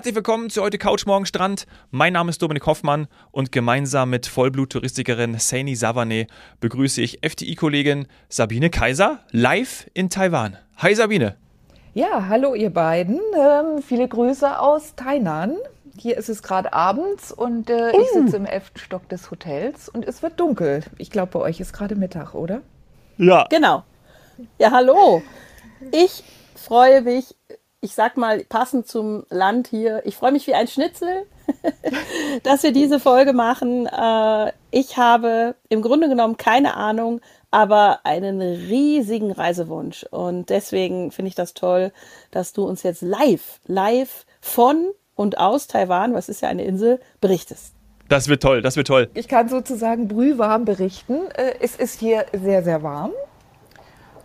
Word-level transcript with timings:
Herzlich 0.00 0.14
willkommen 0.14 0.48
zu 0.48 0.62
heute 0.62 0.78
Couch 0.78 1.04
Morgen 1.04 1.26
Strand. 1.26 1.66
Mein 1.90 2.14
Name 2.14 2.30
ist 2.30 2.40
Dominik 2.40 2.64
Hoffmann 2.64 3.06
und 3.32 3.52
gemeinsam 3.52 4.08
mit 4.08 4.26
Vollblut-Touristikerin 4.26 5.38
Saini 5.38 5.76
Savane 5.76 6.26
begrüße 6.58 7.02
ich 7.02 7.18
FTI-Kollegin 7.22 8.06
Sabine 8.30 8.70
Kaiser 8.70 9.18
live 9.30 9.90
in 9.92 10.08
Taiwan. 10.08 10.56
Hi 10.78 10.94
Sabine. 10.94 11.36
Ja, 11.92 12.28
hallo 12.30 12.54
ihr 12.54 12.70
beiden. 12.70 13.20
Ähm, 13.38 13.82
viele 13.82 14.08
Grüße 14.08 14.58
aus 14.58 14.94
Tainan. 14.94 15.56
Hier 15.98 16.16
ist 16.16 16.30
es 16.30 16.42
gerade 16.42 16.72
abends 16.72 17.30
und 17.30 17.68
äh, 17.68 17.90
ich 17.90 18.08
sitze 18.08 18.38
im 18.38 18.46
elften 18.46 18.78
Stock 18.78 19.06
des 19.10 19.30
Hotels 19.30 19.90
und 19.90 20.06
es 20.06 20.22
wird 20.22 20.40
dunkel. 20.40 20.82
Ich 20.96 21.10
glaube, 21.10 21.32
bei 21.32 21.40
euch 21.40 21.60
ist 21.60 21.74
gerade 21.74 21.94
Mittag, 21.94 22.34
oder? 22.34 22.62
Ja. 23.18 23.46
Genau. 23.50 23.84
Ja, 24.58 24.70
hallo. 24.70 25.22
Ich 25.92 26.24
freue 26.54 27.02
mich 27.02 27.34
ich 27.80 27.94
sag 27.94 28.16
mal, 28.16 28.44
passend 28.44 28.86
zum 28.86 29.24
Land 29.30 29.68
hier, 29.68 30.02
ich 30.04 30.16
freue 30.16 30.32
mich 30.32 30.46
wie 30.46 30.54
ein 30.54 30.68
Schnitzel, 30.68 31.26
dass 32.42 32.62
wir 32.62 32.72
diese 32.72 33.00
Folge 33.00 33.32
machen. 33.32 33.86
Äh, 33.86 34.52
ich 34.70 34.96
habe 34.98 35.54
im 35.68 35.80
Grunde 35.80 36.08
genommen 36.08 36.36
keine 36.36 36.74
Ahnung, 36.76 37.20
aber 37.50 38.00
einen 38.04 38.40
riesigen 38.40 39.32
Reisewunsch. 39.32 40.04
Und 40.10 40.50
deswegen 40.50 41.10
finde 41.10 41.30
ich 41.30 41.34
das 41.34 41.54
toll, 41.54 41.92
dass 42.30 42.52
du 42.52 42.64
uns 42.64 42.82
jetzt 42.82 43.02
live, 43.02 43.60
live 43.66 44.26
von 44.40 44.90
und 45.14 45.38
aus 45.38 45.66
Taiwan, 45.66 46.14
was 46.14 46.28
ist 46.28 46.42
ja 46.42 46.48
eine 46.48 46.64
Insel, 46.64 47.00
berichtest. 47.20 47.74
Das 48.08 48.28
wird 48.28 48.42
toll, 48.42 48.60
das 48.60 48.76
wird 48.76 48.88
toll. 48.88 49.08
Ich 49.14 49.28
kann 49.28 49.48
sozusagen 49.48 50.08
brühwarm 50.08 50.64
berichten. 50.64 51.30
Äh, 51.34 51.54
es 51.60 51.76
ist 51.76 51.98
hier 51.98 52.26
sehr, 52.32 52.62
sehr 52.62 52.82
warm. 52.82 53.12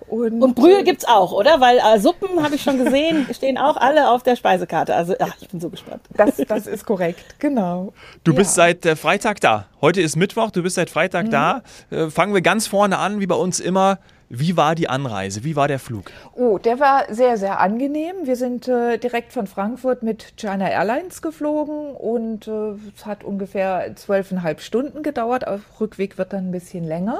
Und, 0.07 0.41
und 0.41 0.55
Brühe 0.55 0.83
es 0.85 1.05
auch, 1.05 1.31
oder? 1.31 1.59
Weil 1.59 1.77
äh, 1.77 1.99
Suppen, 1.99 2.43
habe 2.43 2.55
ich 2.55 2.61
schon 2.61 2.83
gesehen, 2.83 3.27
stehen 3.33 3.57
auch 3.57 3.77
alle 3.77 4.09
auf 4.09 4.23
der 4.23 4.35
Speisekarte. 4.35 4.95
Also 4.95 5.15
ach, 5.19 5.35
ich 5.41 5.49
bin 5.49 5.59
so 5.59 5.69
gespannt. 5.69 6.01
Das, 6.15 6.37
das 6.47 6.67
ist 6.67 6.85
korrekt, 6.85 7.39
genau. 7.39 7.93
Du 8.23 8.31
ja. 8.31 8.37
bist 8.37 8.55
seit 8.55 8.85
äh, 8.85 8.95
Freitag 8.95 9.41
da. 9.41 9.65
Heute 9.81 10.01
ist 10.01 10.15
Mittwoch, 10.15 10.51
du 10.51 10.63
bist 10.63 10.75
seit 10.75 10.89
Freitag 10.89 11.27
mhm. 11.27 11.31
da. 11.31 11.61
Äh, 11.89 12.09
fangen 12.09 12.33
wir 12.33 12.41
ganz 12.41 12.67
vorne 12.67 12.97
an, 12.97 13.19
wie 13.19 13.27
bei 13.27 13.35
uns 13.35 13.59
immer. 13.59 13.99
Wie 14.27 14.57
war 14.57 14.73
die 14.73 14.89
Anreise? 14.89 15.43
Wie 15.43 15.55
war 15.55 15.67
der 15.67 15.77
Flug? 15.77 16.11
Oh, 16.33 16.57
der 16.57 16.79
war 16.79 17.13
sehr, 17.13 17.37
sehr 17.37 17.59
angenehm. 17.59 18.15
Wir 18.23 18.35
sind 18.35 18.67
äh, 18.67 18.97
direkt 18.97 19.31
von 19.31 19.45
Frankfurt 19.45 20.01
mit 20.01 20.35
China 20.37 20.67
Airlines 20.67 21.21
geflogen 21.21 21.95
und 21.95 22.47
äh, 22.47 22.71
es 22.95 23.05
hat 23.05 23.23
ungefähr 23.23 23.95
zwölfeinhalb 23.95 24.61
Stunden 24.61 25.03
gedauert. 25.03 25.47
Auf 25.47 25.61
Rückweg 25.79 26.17
wird 26.17 26.33
dann 26.33 26.49
ein 26.49 26.51
bisschen 26.51 26.83
länger 26.83 27.19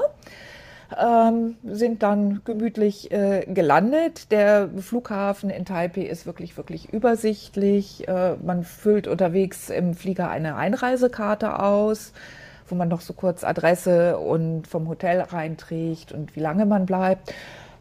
ähm, 0.94 1.56
sind 1.64 2.02
dann 2.02 2.42
gemütlich 2.44 3.10
äh, 3.10 3.44
gelandet. 3.46 4.30
Der 4.30 4.68
Flughafen 4.78 5.50
in 5.50 5.64
Taipei 5.64 6.02
ist 6.02 6.26
wirklich, 6.26 6.56
wirklich 6.56 6.92
übersichtlich. 6.92 8.06
Äh, 8.08 8.36
man 8.36 8.62
füllt 8.62 9.08
unterwegs 9.08 9.68
im 9.68 9.94
Flieger 9.94 10.30
eine 10.30 10.56
Einreisekarte 10.56 11.60
aus, 11.60 12.12
wo 12.68 12.74
man 12.74 12.88
noch 12.88 13.00
so 13.00 13.12
kurz 13.12 13.44
Adresse 13.44 14.18
und 14.18 14.66
vom 14.66 14.88
Hotel 14.88 15.20
reinträgt 15.20 16.12
und 16.12 16.36
wie 16.36 16.40
lange 16.40 16.66
man 16.66 16.86
bleibt. 16.86 17.34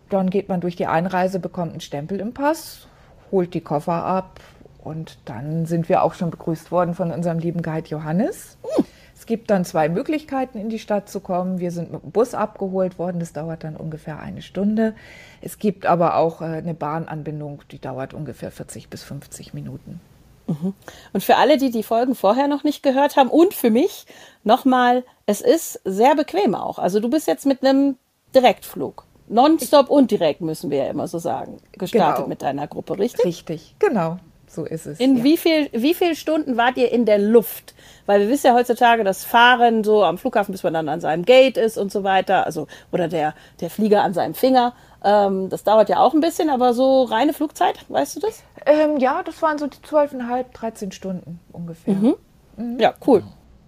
Dann 0.09 0.30
geht 0.30 0.50
man 0.50 0.61
durch 0.61 0.76
die 0.76 0.88
Einreise, 0.88 1.39
bekommt 1.39 1.72
einen 1.72 1.81
Stempel 1.81 2.20
im 2.20 2.33
Pass, 2.33 2.88
holt 3.31 3.53
die 3.53 3.61
Koffer 3.61 4.03
ab 4.06 4.39
und 4.83 5.17
dann 5.26 5.66
sind 5.66 5.89
wir 5.89 6.03
auch 6.03 6.14
schon 6.14 6.30
begrüßt 6.30 6.72
worden 6.72 6.94
von 6.94 7.11
unserem 7.11 7.39
lieben 7.39 7.61
Guide 7.61 7.89
Johannes. 7.89 8.58
Hm 8.78 8.86
es 9.16 9.25
gibt 9.25 9.49
dann 9.49 9.63
zwei 9.63 9.88
Möglichkeiten, 9.88 10.58
in 10.58 10.69
die 10.69 10.80
Stadt 10.80 11.09
zu 11.09 11.21
kommen. 11.21 11.59
Wir 11.59 11.71
sind 11.71 11.91
mit 11.91 12.03
dem 12.03 12.11
Bus 12.11 12.33
abgeholt 12.33 12.99
worden, 12.99 13.19
das 13.19 13.31
dauert 13.31 13.63
dann 13.63 13.77
ungefähr 13.77 14.19
eine 14.19 14.41
Stunde. 14.41 14.94
Es 15.41 15.58
gibt 15.58 15.85
aber 15.85 16.17
auch 16.17 16.41
äh, 16.41 16.45
eine 16.45 16.73
Bahnanbindung, 16.73 17.61
die 17.71 17.80
dauert 17.80 18.13
ungefähr 18.13 18.52
40 18.52 18.89
bis 18.89 19.03
50 19.03 19.53
Minuten. 19.53 20.02
Mhm. 20.47 20.73
Und 21.13 21.23
für 21.23 21.38
alle, 21.38 21.58
die 21.58 21.71
die 21.71 21.83
Folgen 21.83 22.13
vorher 22.13 22.47
noch 22.47 22.63
nicht 22.63 22.83
gehört 22.83 23.16
haben 23.16 23.30
und 23.30 23.53
für 23.53 23.71
mich 23.71 24.05
nochmal, 24.43 25.03
es 25.26 25.42
ist 25.42 25.80
sehr 25.86 26.15
bequem 26.15 26.53
auch. 26.53 26.77
Also 26.77 26.99
du 26.99 27.09
bist 27.09 27.27
jetzt 27.27 27.45
mit 27.45 27.64
einem 27.64 27.97
Direktflug. 28.36 29.05
Nonstop 29.27 29.89
und 29.89 30.11
direkt 30.11 30.42
müssen 30.42 30.70
wir 30.70 30.80
ja 30.80 30.89
immer 30.89 31.08
so 31.08 31.17
sagen. 31.17 31.58
Gestartet 31.71 32.17
genau. 32.17 32.27
mit 32.27 32.42
deiner 32.43 32.67
Gruppe, 32.67 32.99
richtig? 32.99 33.26
Richtig, 33.26 33.76
genau. 33.80 34.20
So 34.48 34.66
ist 34.66 34.86
es. 34.86 35.00
In 35.00 35.17
ja. 35.17 35.23
wie 35.23 35.38
viel, 35.38 35.70
wie 35.73 35.94
viel 35.94 36.16
Stunden 36.16 36.58
wart 36.58 36.78
ihr 36.78 36.92
in 36.92 37.06
der 37.06 37.17
Luft? 37.17 37.73
Weil 38.06 38.22
wir 38.22 38.30
wissen 38.30 38.48
ja 38.48 38.54
heutzutage, 38.54 39.04
dass 39.04 39.23
Fahren 39.23 39.83
so 39.83 40.04
am 40.04 40.17
Flughafen, 40.17 40.52
bis 40.52 40.64
man 40.64 40.73
dann 40.73 40.88
an 40.89 41.02
seinem 41.02 41.26
Gate 41.26 41.58
ist 41.58 41.78
und 41.78 41.92
so 41.92 42.04
weiter, 42.04 42.45
also 42.45 42.67
oder 42.92 43.08
der, 43.08 43.33
der 43.61 43.70
Flieger 43.70 44.04
an 44.04 44.14
seinem 44.14 44.33
Finger. 44.33 44.73
Ähm, 45.04 45.50
das 45.50 45.64
dauert 45.64 45.89
ja 45.89 46.00
auch 46.00 46.14
ein 46.14 46.22
bisschen, 46.22 46.50
aber 46.50 46.73
so 46.73 47.04
reine 47.04 47.33
Flugzeit, 47.33 47.86
weißt 47.89 48.16
du 48.16 48.20
das? 48.22 48.44
Ähm, 48.66 48.98
ja, 48.98 49.23
das 49.23 49.42
waren 49.42 49.58
so 49.58 49.67
die 49.67 49.82
zwölfeinhalb, 49.82 50.54
13 50.54 50.92
Stunden 50.92 51.39
ungefähr. 51.52 51.94
Mhm. 51.94 52.16
Mhm. 52.58 52.80
Ja, 52.80 52.94
cool. 53.06 53.23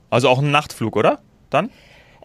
Also 0.09 0.29
auch 0.29 0.39
ein 0.39 0.51
Nachtflug, 0.51 0.95
oder? 0.95 1.19
Dann? 1.49 1.69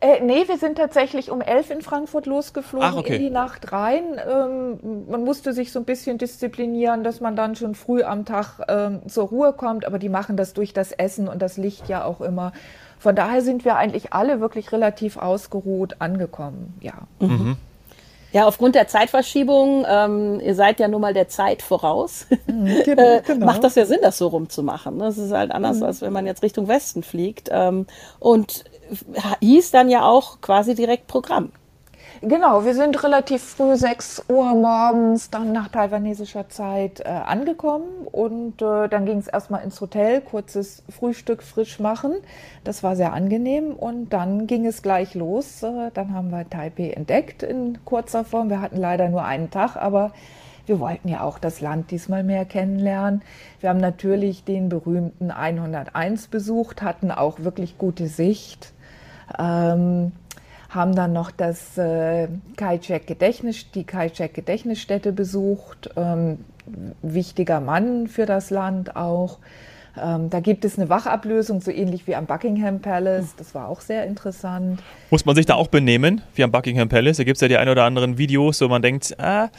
Äh, 0.02 0.20
nee, 0.20 0.48
wir 0.48 0.58
sind 0.58 0.78
tatsächlich 0.78 1.30
um 1.30 1.40
elf 1.40 1.70
in 1.70 1.80
Frankfurt 1.80 2.26
losgeflogen, 2.26 2.88
Ach, 2.90 2.96
okay. 2.96 3.14
in 3.14 3.22
die 3.22 3.30
Nacht 3.30 3.70
rein. 3.70 4.20
Ähm, 4.28 5.04
man 5.08 5.22
musste 5.22 5.52
sich 5.52 5.70
so 5.70 5.78
ein 5.78 5.84
bisschen 5.84 6.18
disziplinieren, 6.18 7.04
dass 7.04 7.20
man 7.20 7.36
dann 7.36 7.54
schon 7.54 7.76
früh 7.76 8.02
am 8.02 8.24
Tag 8.24 8.58
ähm, 8.66 9.08
zur 9.08 9.28
Ruhe 9.28 9.52
kommt, 9.52 9.84
aber 9.84 10.00
die 10.00 10.08
machen 10.08 10.36
das 10.36 10.54
durch 10.54 10.72
das 10.72 10.90
Essen 10.90 11.28
und 11.28 11.40
das 11.40 11.56
Licht 11.56 11.88
ja 11.88 12.04
auch 12.04 12.20
immer. 12.20 12.52
Von 12.98 13.14
daher 13.14 13.42
sind 13.42 13.64
wir 13.64 13.76
eigentlich 13.76 14.12
alle 14.12 14.40
wirklich 14.40 14.72
relativ 14.72 15.18
ausgeruht 15.18 15.96
angekommen, 16.00 16.74
ja. 16.80 16.94
Mhm. 17.20 17.56
Ja, 18.32 18.46
aufgrund 18.46 18.74
der 18.74 18.88
Zeitverschiebung, 18.88 19.84
ähm, 19.86 20.40
ihr 20.40 20.54
seid 20.56 20.80
ja 20.80 20.88
nun 20.88 21.02
mal 21.02 21.14
der 21.14 21.28
Zeit 21.28 21.62
voraus, 21.62 22.26
mhm, 22.46 22.82
genau, 22.84 23.02
äh, 23.18 23.22
genau. 23.24 23.46
macht 23.46 23.62
das 23.62 23.76
ja 23.76 23.84
Sinn, 23.84 23.98
das 24.02 24.18
so 24.18 24.26
rumzumachen. 24.28 24.98
Das 24.98 25.16
ist 25.18 25.32
halt 25.32 25.52
anders, 25.52 25.76
mhm. 25.76 25.84
als 25.84 26.00
wenn 26.00 26.12
man 26.12 26.26
jetzt 26.26 26.42
Richtung 26.42 26.66
Westen 26.66 27.04
fliegt. 27.04 27.50
Ähm, 27.52 27.86
und 28.18 28.64
hieß 29.40 29.70
dann 29.70 29.88
ja 29.88 30.04
auch 30.04 30.40
quasi 30.40 30.74
direkt 30.74 31.06
Programm. 31.06 31.52
Genau, 32.24 32.64
wir 32.64 32.74
sind 32.74 33.02
relativ 33.02 33.42
früh, 33.42 33.74
6 33.74 34.26
Uhr 34.28 34.54
morgens, 34.54 35.30
dann 35.30 35.50
nach 35.50 35.68
taiwanesischer 35.68 36.48
Zeit 36.48 37.00
äh, 37.00 37.08
angekommen 37.08 38.06
und 38.12 38.62
äh, 38.62 38.88
dann 38.88 39.06
ging 39.06 39.18
es 39.18 39.26
erstmal 39.26 39.64
ins 39.64 39.80
Hotel, 39.80 40.20
kurzes 40.20 40.84
Frühstück 40.88 41.42
frisch 41.42 41.80
machen. 41.80 42.12
Das 42.62 42.84
war 42.84 42.94
sehr 42.94 43.12
angenehm 43.12 43.72
und 43.72 44.10
dann 44.10 44.46
ging 44.46 44.66
es 44.66 44.82
gleich 44.82 45.16
los. 45.16 45.64
Äh, 45.64 45.90
dann 45.94 46.14
haben 46.14 46.30
wir 46.30 46.48
Taipei 46.48 46.90
entdeckt 46.90 47.42
in 47.42 47.84
kurzer 47.84 48.24
Form. 48.24 48.50
Wir 48.50 48.60
hatten 48.60 48.76
leider 48.76 49.08
nur 49.08 49.24
einen 49.24 49.50
Tag, 49.50 49.74
aber 49.74 50.12
wir 50.66 50.78
wollten 50.78 51.08
ja 51.08 51.22
auch 51.22 51.40
das 51.40 51.60
Land 51.60 51.90
diesmal 51.90 52.22
mehr 52.22 52.44
kennenlernen. 52.44 53.22
Wir 53.58 53.70
haben 53.70 53.80
natürlich 53.80 54.44
den 54.44 54.68
berühmten 54.68 55.32
101 55.32 56.28
besucht, 56.28 56.82
hatten 56.82 57.10
auch 57.10 57.40
wirklich 57.40 57.78
gute 57.78 58.06
Sicht. 58.06 58.72
Ähm, 59.38 60.12
haben 60.70 60.94
dann 60.94 61.12
noch 61.12 61.30
das 61.30 61.76
äh, 61.76 62.28
Kai-Chek 62.56 63.06
Gedächtnis, 63.06 63.70
die 63.72 63.84
Kai-Chek 63.84 64.32
Gedächtnisstätte 64.34 65.12
besucht. 65.12 65.90
Ähm, 65.96 66.38
wichtiger 67.02 67.60
Mann 67.60 68.06
für 68.06 68.26
das 68.26 68.50
Land 68.50 68.96
auch. 68.96 69.38
Ähm, 70.00 70.30
da 70.30 70.40
gibt 70.40 70.64
es 70.64 70.78
eine 70.78 70.88
Wachablösung, 70.88 71.60
so 71.60 71.70
ähnlich 71.70 72.06
wie 72.06 72.14
am 72.14 72.24
Buckingham 72.24 72.80
Palace. 72.80 73.34
Das 73.36 73.54
war 73.54 73.68
auch 73.68 73.82
sehr 73.82 74.06
interessant. 74.06 74.80
Muss 75.10 75.26
man 75.26 75.36
sich 75.36 75.44
da 75.44 75.54
auch 75.54 75.66
benehmen, 75.66 76.22
wie 76.34 76.44
am 76.44 76.50
Buckingham 76.50 76.88
Palace? 76.88 77.18
Da 77.18 77.24
gibt 77.24 77.36
es 77.36 77.42
ja 77.42 77.48
die 77.48 77.58
ein 77.58 77.68
oder 77.68 77.84
anderen 77.84 78.16
Videos, 78.16 78.60
wo 78.62 78.68
man 78.68 78.80
denkt, 78.80 79.14
ah, 79.20 79.50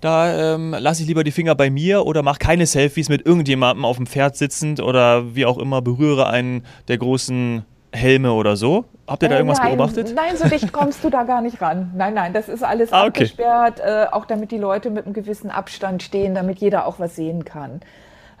da 0.00 0.54
ähm, 0.54 0.76
lasse 0.78 1.02
ich 1.02 1.08
lieber 1.08 1.24
die 1.24 1.32
Finger 1.32 1.56
bei 1.56 1.70
mir 1.70 2.06
oder 2.06 2.22
mache 2.22 2.38
keine 2.38 2.66
Selfies 2.66 3.08
mit 3.08 3.26
irgendjemandem 3.26 3.84
auf 3.84 3.96
dem 3.96 4.06
Pferd 4.06 4.36
sitzend 4.36 4.80
oder 4.80 5.34
wie 5.34 5.44
auch 5.44 5.58
immer, 5.58 5.82
berühre 5.82 6.28
einen 6.28 6.62
der 6.86 6.98
großen 6.98 7.64
Helme 7.92 8.32
oder 8.32 8.56
so. 8.56 8.84
Habt 9.06 9.22
ihr 9.22 9.28
da 9.28 9.34
äh, 9.34 9.38
irgendwas 9.38 9.58
nein, 9.58 9.76
beobachtet? 9.76 10.12
Nein, 10.14 10.36
so 10.36 10.48
dicht 10.48 10.72
kommst 10.72 11.02
du 11.02 11.10
da 11.10 11.24
gar 11.24 11.40
nicht 11.40 11.60
ran. 11.60 11.90
Nein, 11.96 12.14
nein, 12.14 12.32
das 12.32 12.48
ist 12.48 12.62
alles 12.62 12.92
ah, 12.92 13.00
okay. 13.00 13.24
abgesperrt, 13.24 13.80
äh, 13.80 14.06
auch 14.10 14.24
damit 14.24 14.52
die 14.52 14.58
Leute 14.58 14.90
mit 14.90 15.04
einem 15.04 15.14
gewissen 15.14 15.50
Abstand 15.50 16.02
stehen, 16.02 16.34
damit 16.34 16.58
jeder 16.58 16.86
auch 16.86 17.00
was 17.00 17.16
sehen 17.16 17.44
kann. 17.44 17.80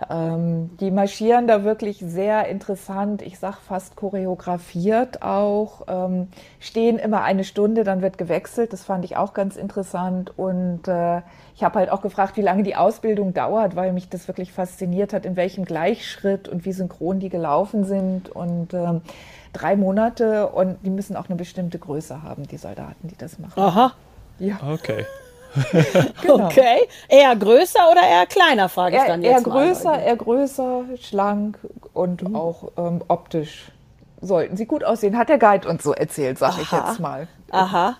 Ähm, 0.08 0.70
die 0.78 0.90
marschieren 0.90 1.46
da 1.46 1.64
wirklich 1.64 1.98
sehr 1.98 2.48
interessant, 2.48 3.20
ich 3.20 3.38
sag 3.38 3.58
fast 3.58 3.96
choreografiert 3.96 5.20
auch, 5.20 5.82
ähm, 5.88 6.28
stehen 6.58 6.98
immer 6.98 7.22
eine 7.22 7.44
Stunde, 7.44 7.84
dann 7.84 8.00
wird 8.00 8.16
gewechselt, 8.16 8.72
das 8.72 8.82
fand 8.82 9.04
ich 9.04 9.16
auch 9.16 9.34
ganz 9.34 9.56
interessant 9.56 10.32
und 10.38 10.88
äh, 10.88 11.20
ich 11.54 11.64
habe 11.64 11.80
halt 11.80 11.90
auch 11.90 12.00
gefragt, 12.00 12.38
wie 12.38 12.42
lange 12.42 12.62
die 12.62 12.76
Ausbildung 12.76 13.34
dauert, 13.34 13.76
weil 13.76 13.92
mich 13.92 14.08
das 14.08 14.26
wirklich 14.26 14.52
fasziniert 14.52 15.12
hat, 15.12 15.26
in 15.26 15.36
welchem 15.36 15.66
Gleichschritt 15.66 16.48
und 16.48 16.64
wie 16.64 16.72
synchron 16.72 17.20
die 17.20 17.28
gelaufen 17.28 17.84
sind 17.84 18.30
und 18.30 18.72
ähm, 18.72 19.02
drei 19.52 19.76
Monate 19.76 20.48
und 20.48 20.78
die 20.84 20.90
müssen 20.90 21.16
auch 21.16 21.28
eine 21.28 21.36
bestimmte 21.36 21.78
Größe 21.78 22.22
haben, 22.22 22.46
die 22.46 22.56
Soldaten, 22.56 23.08
die 23.08 23.16
das 23.16 23.38
machen. 23.38 23.60
Aha. 23.60 23.92
Ja. 24.38 24.58
Okay. 24.72 25.06
genau. 26.22 26.46
Okay. 26.46 26.88
Eher 27.08 27.34
größer 27.34 27.90
oder 27.90 28.02
eher 28.02 28.26
kleiner, 28.26 28.68
frage 28.68 28.96
ich 28.96 29.02
dann 29.02 29.22
jetzt 29.22 29.46
eher 29.46 29.52
mal. 29.52 29.66
größer, 29.66 30.02
eher 30.02 30.16
größer, 30.16 30.84
schlank 31.00 31.58
und 31.92 32.22
mhm. 32.22 32.36
auch 32.36 32.70
ähm, 32.76 33.02
optisch 33.08 33.72
sollten 34.20 34.56
sie 34.56 34.66
gut 34.66 34.84
aussehen. 34.84 35.16
Hat 35.16 35.28
der 35.28 35.38
Guide 35.38 35.68
uns 35.68 35.82
so 35.82 35.92
erzählt, 35.92 36.38
sag 36.38 36.50
Aha. 36.50 36.60
ich 36.62 36.72
jetzt 36.72 37.00
mal. 37.00 37.26
Aha. 37.50 37.96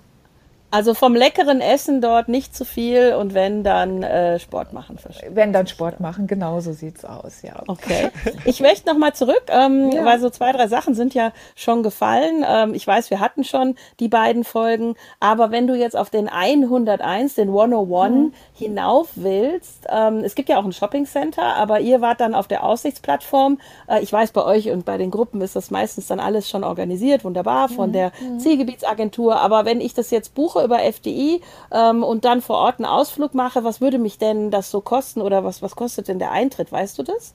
Also 0.73 0.95
vom 0.95 1.15
leckeren 1.15 1.61
Essen 1.61 2.01
dort 2.01 2.29
nicht 2.29 2.55
zu 2.55 2.65
viel 2.65 3.15
und 3.15 3.35
wenn 3.35 3.65
dann 3.65 4.05
äh, 4.05 4.39
Sport 4.39 4.73
machen. 4.73 4.97
Wenn 5.29 5.53
dann 5.53 5.67
Sport 5.67 5.99
machen, 5.99 6.29
genau 6.29 6.61
so 6.61 6.73
sieht's 6.73 7.05
aus, 7.05 7.43
ja. 7.43 7.63
Okay. 7.67 8.11
Ich 8.45 8.61
möchte 8.61 8.89
nochmal 8.89 9.13
zurück, 9.13 9.43
ähm, 9.49 9.91
ja. 9.93 10.05
weil 10.05 10.19
so 10.21 10.31
zwei, 10.31 10.53
drei 10.53 10.67
Sachen 10.69 10.95
sind 10.95 11.15
ja 11.15 11.33
schon 11.57 11.83
gefallen. 11.83 12.45
Ähm, 12.49 12.75
ich 12.75 12.87
weiß, 12.87 13.11
wir 13.11 13.21
hatten 13.21 13.45
schon 13.45 13.75
die 13.99 14.09
beiden 14.09 14.45
Folgen, 14.45 14.95
aber 15.19 15.51
wenn 15.51 15.67
du 15.67 15.75
jetzt 15.75 15.97
auf 15.97 16.11
den 16.11 16.29
101, 16.29 17.35
den 17.35 17.49
101 17.49 18.15
mhm. 18.15 18.33
hinauf 18.55 19.09
willst, 19.17 19.87
ähm, 19.89 20.23
es 20.25 20.35
gibt 20.35 20.49
ja 20.49 20.59
auch 20.59 20.65
ein 20.65 20.73
Shopping 20.73 21.07
Center, 21.07 21.57
aber 21.57 21.81
ihr 21.81 22.01
wart 22.01 22.21
dann 22.21 22.35
auf 22.35 22.49
der 22.49 22.65
Aussichtsplattform. 22.65 23.59
Äh, 23.89 24.03
ich 24.03 24.13
weiß, 24.13 24.33
bei 24.33 24.45
euch 24.45 24.71
und 24.71 24.85
bei 24.85 24.99
den 24.99 25.11
Gruppen 25.11 25.41
ist 25.41 25.57
das 25.57 25.71
meistens 25.71 26.07
dann 26.07 26.21
alles 26.21 26.49
schon 26.49 26.65
organisiert, 26.65 27.25
wunderbar, 27.25 27.69
von 27.69 27.91
mhm. 27.91 27.95
der 27.95 28.13
mhm. 28.21 28.39
Zielgebietsagentur. 28.39 29.37
Aber 29.41 29.65
wenn 29.65 29.81
ich 29.81 29.95
das 29.95 30.11
jetzt 30.11 30.35
buche, 30.35 30.60
über 30.65 30.83
FDI 30.83 31.43
ähm, 31.73 32.03
und 32.03 32.25
dann 32.25 32.41
vor 32.41 32.57
Ort 32.57 32.79
einen 32.79 32.87
Ausflug 32.87 33.35
mache, 33.35 33.65
was 33.65 33.81
würde 33.81 33.99
mich 33.99 34.19
denn 34.19 34.51
das 34.51 34.71
so 34.71 34.81
kosten 34.81 35.21
oder 35.21 35.45
was, 35.45 35.63
was 35.63 35.77
kostet 35.77 36.09
denn 36.09 36.19
der 36.19 36.31
Eintritt? 36.31 36.73
Weißt 36.73 36.99
du 36.99 37.03
das? 37.03 37.35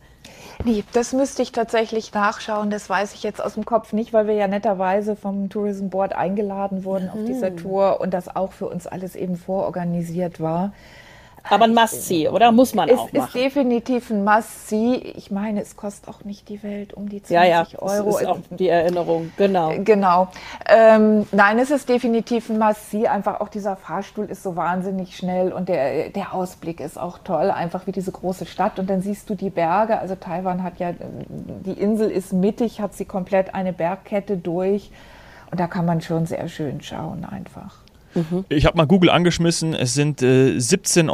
Nee, 0.63 0.83
das 0.93 1.13
müsste 1.13 1.41
ich 1.41 1.51
tatsächlich 1.51 2.13
nachschauen. 2.13 2.69
Das 2.69 2.89
weiß 2.89 3.13
ich 3.13 3.23
jetzt 3.23 3.43
aus 3.43 3.55
dem 3.55 3.65
Kopf 3.65 3.93
nicht, 3.93 4.13
weil 4.13 4.27
wir 4.27 4.35
ja 4.35 4.47
netterweise 4.47 5.15
vom 5.15 5.49
Tourism 5.49 5.89
Board 5.89 6.13
eingeladen 6.13 6.83
wurden 6.83 7.05
mhm. 7.05 7.11
auf 7.11 7.25
dieser 7.25 7.47
hm. 7.47 7.57
Tour 7.57 8.01
und 8.01 8.13
das 8.13 8.33
auch 8.35 8.53
für 8.53 8.67
uns 8.67 8.87
alles 8.87 9.15
eben 9.15 9.35
vororganisiert 9.35 10.39
war. 10.39 10.71
Aber 11.49 11.65
ein 11.65 11.73
Must-See, 11.73 12.27
oder? 12.29 12.51
Muss 12.51 12.73
man 12.73 12.89
es 12.89 12.97
auch 12.97 13.11
machen. 13.11 13.25
ist 13.25 13.35
definitiv 13.35 14.09
ein 14.09 14.23
Must-See. 14.23 14.95
Ich 15.15 15.31
meine, 15.31 15.61
es 15.61 15.75
kostet 15.75 16.09
auch 16.09 16.23
nicht 16.23 16.49
die 16.49 16.63
Welt 16.63 16.93
um 16.93 17.09
die 17.09 17.21
20 17.21 17.31
ja, 17.33 17.43
ja, 17.45 17.67
Euro. 17.79 18.11
Das 18.11 18.21
ist 18.21 18.27
auch 18.27 18.39
die 18.49 18.69
Erinnerung, 18.69 19.31
genau. 19.37 19.73
Genau. 19.83 20.27
Ähm, 20.67 21.27
nein, 21.31 21.59
es 21.59 21.71
ist 21.71 21.87
definitiv 21.87 22.49
ein 22.49 22.57
Must-See. 22.57 23.07
Einfach 23.07 23.41
auch 23.41 23.49
dieser 23.49 23.75
Fahrstuhl 23.75 24.25
ist 24.25 24.43
so 24.43 24.55
wahnsinnig 24.55 25.15
schnell 25.15 25.51
und 25.51 25.69
der, 25.69 26.09
der 26.09 26.33
Ausblick 26.33 26.79
ist 26.79 26.99
auch 26.99 27.19
toll. 27.19 27.51
Einfach 27.51 27.87
wie 27.87 27.91
diese 27.91 28.11
große 28.11 28.45
Stadt. 28.45 28.79
Und 28.79 28.89
dann 28.89 29.01
siehst 29.01 29.29
du 29.29 29.35
die 29.35 29.49
Berge. 29.49 29.99
Also 29.99 30.15
Taiwan 30.15 30.63
hat 30.63 30.79
ja, 30.79 30.93
die 31.29 31.73
Insel 31.73 32.09
ist 32.09 32.33
mittig, 32.33 32.81
hat 32.81 32.93
sie 32.93 33.05
komplett 33.05 33.53
eine 33.53 33.73
Bergkette 33.73 34.37
durch. 34.37 34.91
Und 35.51 35.59
da 35.59 35.67
kann 35.67 35.85
man 35.85 36.01
schon 36.01 36.25
sehr 36.25 36.47
schön 36.47 36.81
schauen 36.81 37.23
einfach. 37.23 37.84
Mhm. 38.15 38.45
Ich 38.49 38.65
habe 38.65 38.77
mal 38.77 38.87
Google 38.87 39.09
angeschmissen, 39.09 39.73
es 39.73 39.93
sind 39.93 40.21
äh, 40.21 40.55
17,25 40.55 41.11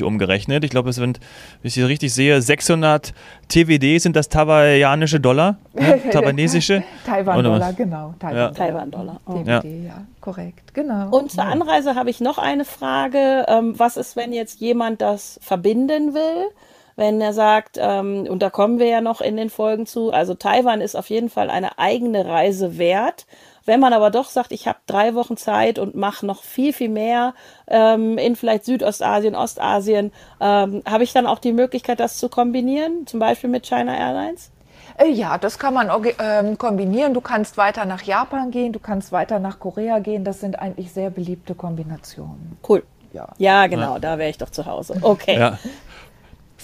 Euro 0.00 0.08
umgerechnet. 0.08 0.64
Ich 0.64 0.70
glaube, 0.70 0.90
es 0.90 0.96
sind, 0.96 1.18
wenn 1.62 1.68
ich 1.68 1.74
hier 1.74 1.88
richtig 1.88 2.12
sehe, 2.14 2.40
600 2.40 3.14
TWD 3.48 4.00
sind 4.00 4.14
das 4.14 4.28
taiwanische 4.28 5.18
Dollar, 5.18 5.58
ne? 5.72 6.00
taiwanesische. 6.10 6.84
Taiwan-Dollar, 7.06 7.72
genau. 7.72 8.14
Taiwan-Dollar. 8.18 9.20
Oh. 9.26 9.42
ja. 9.46 9.62
ja, 9.64 10.06
korrekt, 10.20 10.74
genau. 10.74 11.08
Und 11.10 11.32
zur 11.32 11.44
Anreise 11.44 11.94
habe 11.94 12.10
ich 12.10 12.20
noch 12.20 12.38
eine 12.38 12.64
Frage. 12.64 13.46
Ähm, 13.48 13.78
was 13.78 13.96
ist, 13.96 14.16
wenn 14.16 14.32
jetzt 14.32 14.60
jemand 14.60 15.00
das 15.00 15.40
verbinden 15.42 16.14
will? 16.14 16.50
wenn 16.96 17.20
er 17.20 17.32
sagt, 17.32 17.76
ähm, 17.80 18.26
und 18.28 18.42
da 18.42 18.50
kommen 18.50 18.78
wir 18.78 18.86
ja 18.86 19.00
noch 19.00 19.20
in 19.20 19.36
den 19.36 19.50
Folgen 19.50 19.86
zu, 19.86 20.12
also 20.12 20.34
Taiwan 20.34 20.80
ist 20.80 20.94
auf 20.94 21.10
jeden 21.10 21.28
Fall 21.28 21.50
eine 21.50 21.78
eigene 21.78 22.26
Reise 22.26 22.78
wert. 22.78 23.26
Wenn 23.66 23.80
man 23.80 23.92
aber 23.92 24.10
doch 24.10 24.28
sagt, 24.28 24.52
ich 24.52 24.68
habe 24.68 24.78
drei 24.86 25.14
Wochen 25.14 25.36
Zeit 25.36 25.78
und 25.78 25.94
mache 25.94 26.26
noch 26.26 26.42
viel, 26.42 26.72
viel 26.72 26.88
mehr 26.90 27.34
ähm, 27.66 28.18
in 28.18 28.36
vielleicht 28.36 28.64
Südostasien, 28.64 29.34
Ostasien, 29.34 30.12
ähm, 30.40 30.82
habe 30.88 31.04
ich 31.04 31.12
dann 31.12 31.26
auch 31.26 31.38
die 31.38 31.52
Möglichkeit, 31.52 32.00
das 32.00 32.18
zu 32.18 32.28
kombinieren, 32.28 33.06
zum 33.06 33.20
Beispiel 33.20 33.50
mit 33.50 33.66
China 33.66 33.96
Airlines? 33.96 34.50
Äh, 34.98 35.10
ja, 35.10 35.38
das 35.38 35.58
kann 35.58 35.74
man 35.74 35.90
ähm, 36.18 36.58
kombinieren. 36.58 37.14
Du 37.14 37.20
kannst 37.20 37.56
weiter 37.56 37.84
nach 37.84 38.02
Japan 38.02 38.50
gehen, 38.50 38.72
du 38.72 38.78
kannst 38.78 39.12
weiter 39.12 39.38
nach 39.38 39.58
Korea 39.58 39.98
gehen. 39.98 40.24
Das 40.24 40.40
sind 40.40 40.58
eigentlich 40.58 40.92
sehr 40.92 41.10
beliebte 41.10 41.54
Kombinationen. 41.54 42.58
Cool. 42.68 42.82
Ja, 43.12 43.28
ja 43.38 43.66
genau, 43.68 43.94
ja. 43.94 43.98
da 44.00 44.18
wäre 44.18 44.28
ich 44.28 44.38
doch 44.38 44.50
zu 44.50 44.66
Hause. 44.66 44.96
Okay. 45.00 45.38
Ja. 45.38 45.58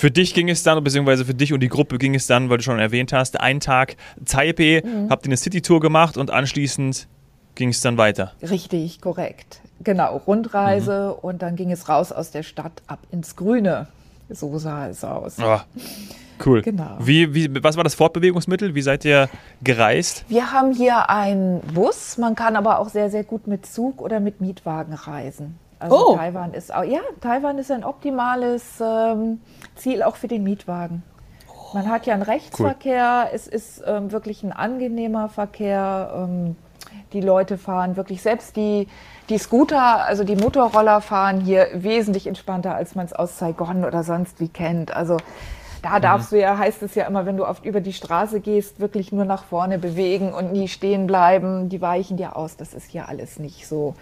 Für 0.00 0.10
dich 0.10 0.32
ging 0.32 0.48
es 0.48 0.62
dann, 0.62 0.82
beziehungsweise 0.82 1.26
für 1.26 1.34
dich 1.34 1.52
und 1.52 1.60
die 1.60 1.68
Gruppe 1.68 1.98
ging 1.98 2.14
es 2.14 2.26
dann, 2.26 2.48
weil 2.48 2.56
du 2.56 2.62
schon 2.62 2.78
erwähnt 2.78 3.12
hast, 3.12 3.38
einen 3.38 3.60
Tag 3.60 3.96
Taipei, 4.24 4.82
mhm. 4.82 5.10
habt 5.10 5.26
ihr 5.26 5.28
eine 5.28 5.36
City-Tour 5.36 5.78
gemacht 5.80 6.16
und 6.16 6.30
anschließend 6.30 7.06
ging 7.54 7.68
es 7.68 7.82
dann 7.82 7.98
weiter. 7.98 8.32
Richtig, 8.40 9.02
korrekt. 9.02 9.60
Genau, 9.84 10.16
Rundreise 10.16 11.14
mhm. 11.14 11.28
und 11.28 11.42
dann 11.42 11.54
ging 11.54 11.70
es 11.70 11.90
raus 11.90 12.12
aus 12.12 12.30
der 12.30 12.44
Stadt 12.44 12.80
ab 12.86 13.00
ins 13.10 13.36
Grüne. 13.36 13.88
So 14.30 14.56
sah 14.56 14.88
es 14.88 15.04
aus. 15.04 15.36
Oh, 15.38 15.60
cool. 16.46 16.62
Genau. 16.62 16.96
Wie, 17.00 17.34
wie, 17.34 17.62
was 17.62 17.76
war 17.76 17.84
das 17.84 17.94
Fortbewegungsmittel? 17.94 18.74
Wie 18.74 18.80
seid 18.80 19.04
ihr 19.04 19.28
gereist? 19.62 20.24
Wir 20.28 20.50
haben 20.50 20.72
hier 20.72 21.10
einen 21.10 21.60
Bus. 21.74 22.16
Man 22.16 22.34
kann 22.34 22.56
aber 22.56 22.78
auch 22.78 22.88
sehr, 22.88 23.10
sehr 23.10 23.24
gut 23.24 23.46
mit 23.46 23.66
Zug 23.66 24.00
oder 24.00 24.18
mit 24.18 24.40
Mietwagen 24.40 24.94
reisen. 24.94 25.58
Also 25.80 26.10
oh. 26.10 26.16
Taiwan 26.16 26.52
ist 26.52 26.72
auch, 26.72 26.84
ja, 26.84 27.00
Taiwan 27.20 27.58
ist 27.58 27.70
ein 27.70 27.84
optimales 27.84 28.80
ähm, 28.80 29.40
Ziel 29.74 30.02
auch 30.02 30.16
für 30.16 30.28
den 30.28 30.44
Mietwagen. 30.44 31.02
Man 31.72 31.88
hat 31.88 32.06
ja 32.06 32.14
einen 32.14 32.22
Rechtsverkehr, 32.22 33.26
cool. 33.26 33.34
es 33.34 33.46
ist 33.46 33.82
ähm, 33.86 34.12
wirklich 34.12 34.42
ein 34.42 34.52
angenehmer 34.52 35.28
Verkehr. 35.28 36.12
Ähm, 36.14 36.56
die 37.12 37.20
Leute 37.20 37.58
fahren 37.58 37.96
wirklich, 37.96 38.22
selbst 38.22 38.56
die, 38.56 38.88
die 39.28 39.38
Scooter, 39.38 40.04
also 40.04 40.24
die 40.24 40.36
Motorroller 40.36 41.00
fahren 41.00 41.40
hier 41.40 41.68
wesentlich 41.74 42.26
entspannter, 42.26 42.74
als 42.74 42.94
man 42.94 43.06
es 43.06 43.12
aus 43.12 43.38
Saigon 43.38 43.84
oder 43.84 44.02
sonst 44.02 44.40
wie 44.40 44.48
kennt. 44.48 44.94
Also 44.94 45.16
da 45.82 45.98
mhm. 45.98 46.02
darfst 46.02 46.32
du 46.32 46.40
ja, 46.40 46.58
heißt 46.58 46.82
es 46.82 46.94
ja 46.94 47.06
immer, 47.06 47.26
wenn 47.26 47.36
du 47.36 47.46
oft 47.46 47.64
über 47.64 47.80
die 47.80 47.92
Straße 47.92 48.40
gehst, 48.40 48.80
wirklich 48.80 49.12
nur 49.12 49.24
nach 49.24 49.44
vorne 49.44 49.78
bewegen 49.78 50.32
und 50.32 50.52
nie 50.52 50.68
stehen 50.68 51.06
bleiben. 51.06 51.68
Die 51.68 51.80
weichen 51.80 52.16
dir 52.16 52.36
aus. 52.36 52.56
Das 52.56 52.74
ist 52.74 52.90
hier 52.90 53.08
alles 53.08 53.38
nicht 53.38 53.66
so. 53.66 53.94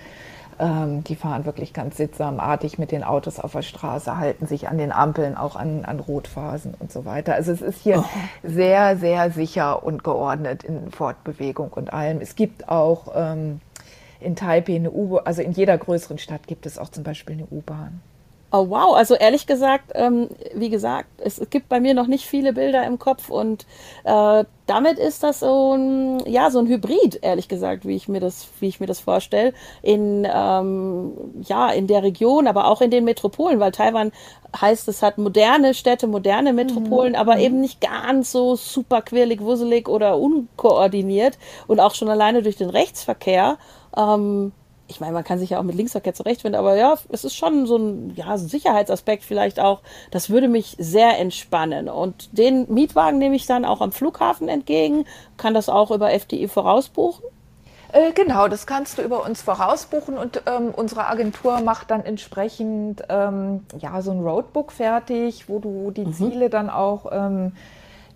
Ähm, 0.61 1.05
die 1.05 1.15
fahren 1.15 1.45
wirklich 1.45 1.73
ganz 1.73 1.97
sittsamartig 1.97 2.79
mit 2.79 2.91
den 2.91 3.05
Autos 3.05 3.39
auf 3.39 3.53
der 3.53 3.63
Straße, 3.63 4.17
halten 4.17 4.47
sich 4.47 4.69
an 4.69 4.79
den 4.79 4.91
Ampeln, 4.91 5.37
auch 5.37 5.55
an, 5.55 5.85
an 5.85 6.01
Rotphasen 6.01 6.75
und 6.79 6.91
so 6.91 7.05
weiter. 7.05 7.35
Also 7.35 7.53
es 7.53 7.63
ist 7.63 7.81
hier 7.81 8.01
oh. 8.01 8.19
sehr, 8.43 8.97
sehr 8.97 9.31
sicher 9.31 9.85
und 9.85 10.03
geordnet 10.03 10.65
in 10.65 10.91
Fortbewegung 10.91 11.69
und 11.69 11.93
allem. 11.93 12.21
Es 12.21 12.35
gibt 12.35 12.69
auch 12.69 13.13
ähm, 13.15 13.61
in 14.21 14.35
Taipei 14.35 14.77
eine 14.77 14.91
U-Bahn, 14.91 15.27
also 15.27 15.43
in 15.43 15.53
jeder 15.53 15.79
größeren 15.79 16.19
Stadt 16.19 16.47
gibt 16.49 16.67
es 16.67 16.79
auch 16.79 16.89
zum 16.89 17.05
Beispiel 17.05 17.37
eine 17.37 17.47
U-Bahn. 17.47 18.01
Oh 18.51 18.71
wow, 18.71 18.95
also 18.95 19.15
ehrlich 19.15 19.47
gesagt, 19.47 19.93
ähm, 19.95 20.29
wie 20.55 20.71
gesagt, 20.71 21.09
es 21.19 21.39
gibt 21.51 21.69
bei 21.69 21.81
mir 21.81 21.93
noch 21.93 22.07
nicht 22.07 22.25
viele 22.25 22.55
Bilder 22.55 22.83
im 22.87 22.99
Kopf 22.99 23.29
und 23.29 23.67
äh, 24.05 24.45
damit 24.65 24.99
ist 24.99 25.23
das 25.23 25.41
so 25.41 25.75
ein, 25.75 26.21
ja, 26.27 26.51
so 26.51 26.59
ein 26.59 26.67
Hybrid, 26.67 27.19
ehrlich 27.21 27.49
gesagt, 27.49 27.87
wie 27.87 27.95
ich 27.95 28.09
mir 28.09 28.21
das, 28.21 28.49
wie 28.61 28.69
ich 28.69 28.81
mir 28.81 28.87
das 28.87 29.01
vorstelle, 29.01 29.53
in, 29.83 30.27
ähm, 30.31 31.13
ja, 31.43 31.71
in 31.71 31.89
der 31.89 32.03
Region, 32.03 32.47
aber 32.47 32.69
auch 32.69 32.81
in 32.81 32.91
den 32.91 33.05
Metropolen, 33.05 33.61
weil 33.61 33.73
Taiwan 33.73 34.13
heißt, 34.59 34.89
es 34.89 35.03
hat 35.03 35.19
moderne 35.19 35.75
Städte, 35.75 36.07
moderne 36.07 36.55
Metropolen, 36.55 37.13
mhm. 37.13 37.19
aber 37.19 37.35
mhm. 37.35 37.41
eben 37.41 37.61
nicht 37.61 37.83
ganz 37.83 38.33
so 38.33 38.57
super 38.57 39.03
quirlig, 39.03 39.43
wusselig 39.43 39.91
oder 39.91 40.19
unkoordiniert 40.19 41.37
und 41.67 41.81
auch 41.81 41.95
schon 41.95 42.09
alleine 42.09 42.43
durch 42.43 42.57
den 42.57 42.71
Rechtsverkehr, 42.71 43.59
ähm, 43.95 44.53
ich 44.89 45.01
meine, 45.01 45.13
man 45.13 45.23
kann 45.23 45.39
sich 45.39 45.51
ja 45.51 45.59
auch 45.59 45.65
mit 45.65 45.77
Linksverkehr 45.77 46.15
zurechtfinden, 46.15 46.59
aber 46.59 46.75
ja, 46.75 46.97
es 47.11 47.25
ist 47.25 47.37
schon 47.37 47.67
so 47.67 47.77
ein 47.77 48.15
ja, 48.17 48.39
Sicherheitsaspekt 48.39 49.23
vielleicht 49.23 49.61
auch. 49.61 49.81
Das 50.11 50.31
würde 50.31 50.49
mich 50.49 50.77
sehr 50.79 51.19
entspannen. 51.19 51.89
Und 51.89 52.37
den 52.37 52.73
Mietwagen 52.73 53.19
nehme 53.19 53.37
ich 53.37 53.47
dann 53.47 53.65
auch 53.65 53.83
am 53.83 53.93
Flughafen 53.93 54.49
entgegen, 54.49 55.05
kann 55.37 55.55
das 55.55 55.69
auch 55.69 55.91
über 55.91 56.13
FDI 56.13 56.49
vorausbuchen. 56.49 57.23
Äh, 57.93 58.13
genau, 58.13 58.49
das 58.49 58.67
kannst 58.67 58.99
du 58.99 59.03
über 59.03 59.25
uns 59.25 59.41
vorausbuchen 59.43 60.19
und 60.19 60.43
ähm, 60.47 60.73
unsere 60.75 61.07
Agentur 61.07 61.61
macht 61.61 61.91
dann 61.91 62.05
entsprechend 62.05 63.03
ähm, 63.09 63.65
ja 63.79 64.03
so 64.03 64.11
ein 64.11 64.21
Roadbook 64.21 64.73
fertig, 64.73 65.49
wo 65.49 65.59
du 65.59 65.91
die 65.91 66.05
mhm. 66.05 66.13
Ziele 66.13 66.51
dann 66.51 66.69
auch 66.69 67.07
ähm, 67.11 67.53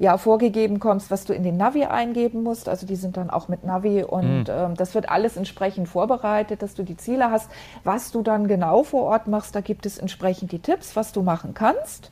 ja, 0.02 0.18
vorgegeben 0.18 0.80
kommst, 0.80 1.12
was 1.12 1.26
du 1.26 1.32
in 1.32 1.44
den 1.44 1.56
Navi 1.56 1.84
eingeben 1.84 2.42
musst. 2.42 2.68
Also 2.68 2.88
die 2.88 2.96
sind 2.96 3.16
dann 3.16 3.30
auch 3.30 3.46
mit 3.46 3.62
Navi 3.62 4.02
und 4.02 4.48
mhm. 4.48 4.52
ähm, 4.52 4.74
das 4.74 4.96
wird 4.96 5.08
alles 5.08 5.36
entsprechend 5.36 5.88
vorbereitet, 5.88 6.60
dass 6.60 6.74
du 6.74 6.82
die 6.82 6.96
Ziele 6.96 7.30
hast. 7.30 7.48
Was 7.84 8.10
du 8.10 8.22
dann 8.22 8.48
genau 8.48 8.82
vor 8.82 9.04
Ort 9.04 9.28
machst, 9.28 9.54
da 9.54 9.60
gibt 9.60 9.86
es 9.86 9.98
entsprechend 9.98 10.50
die 10.50 10.58
Tipps, 10.58 10.96
was 10.96 11.12
du 11.12 11.22
machen 11.22 11.54
kannst. 11.54 12.10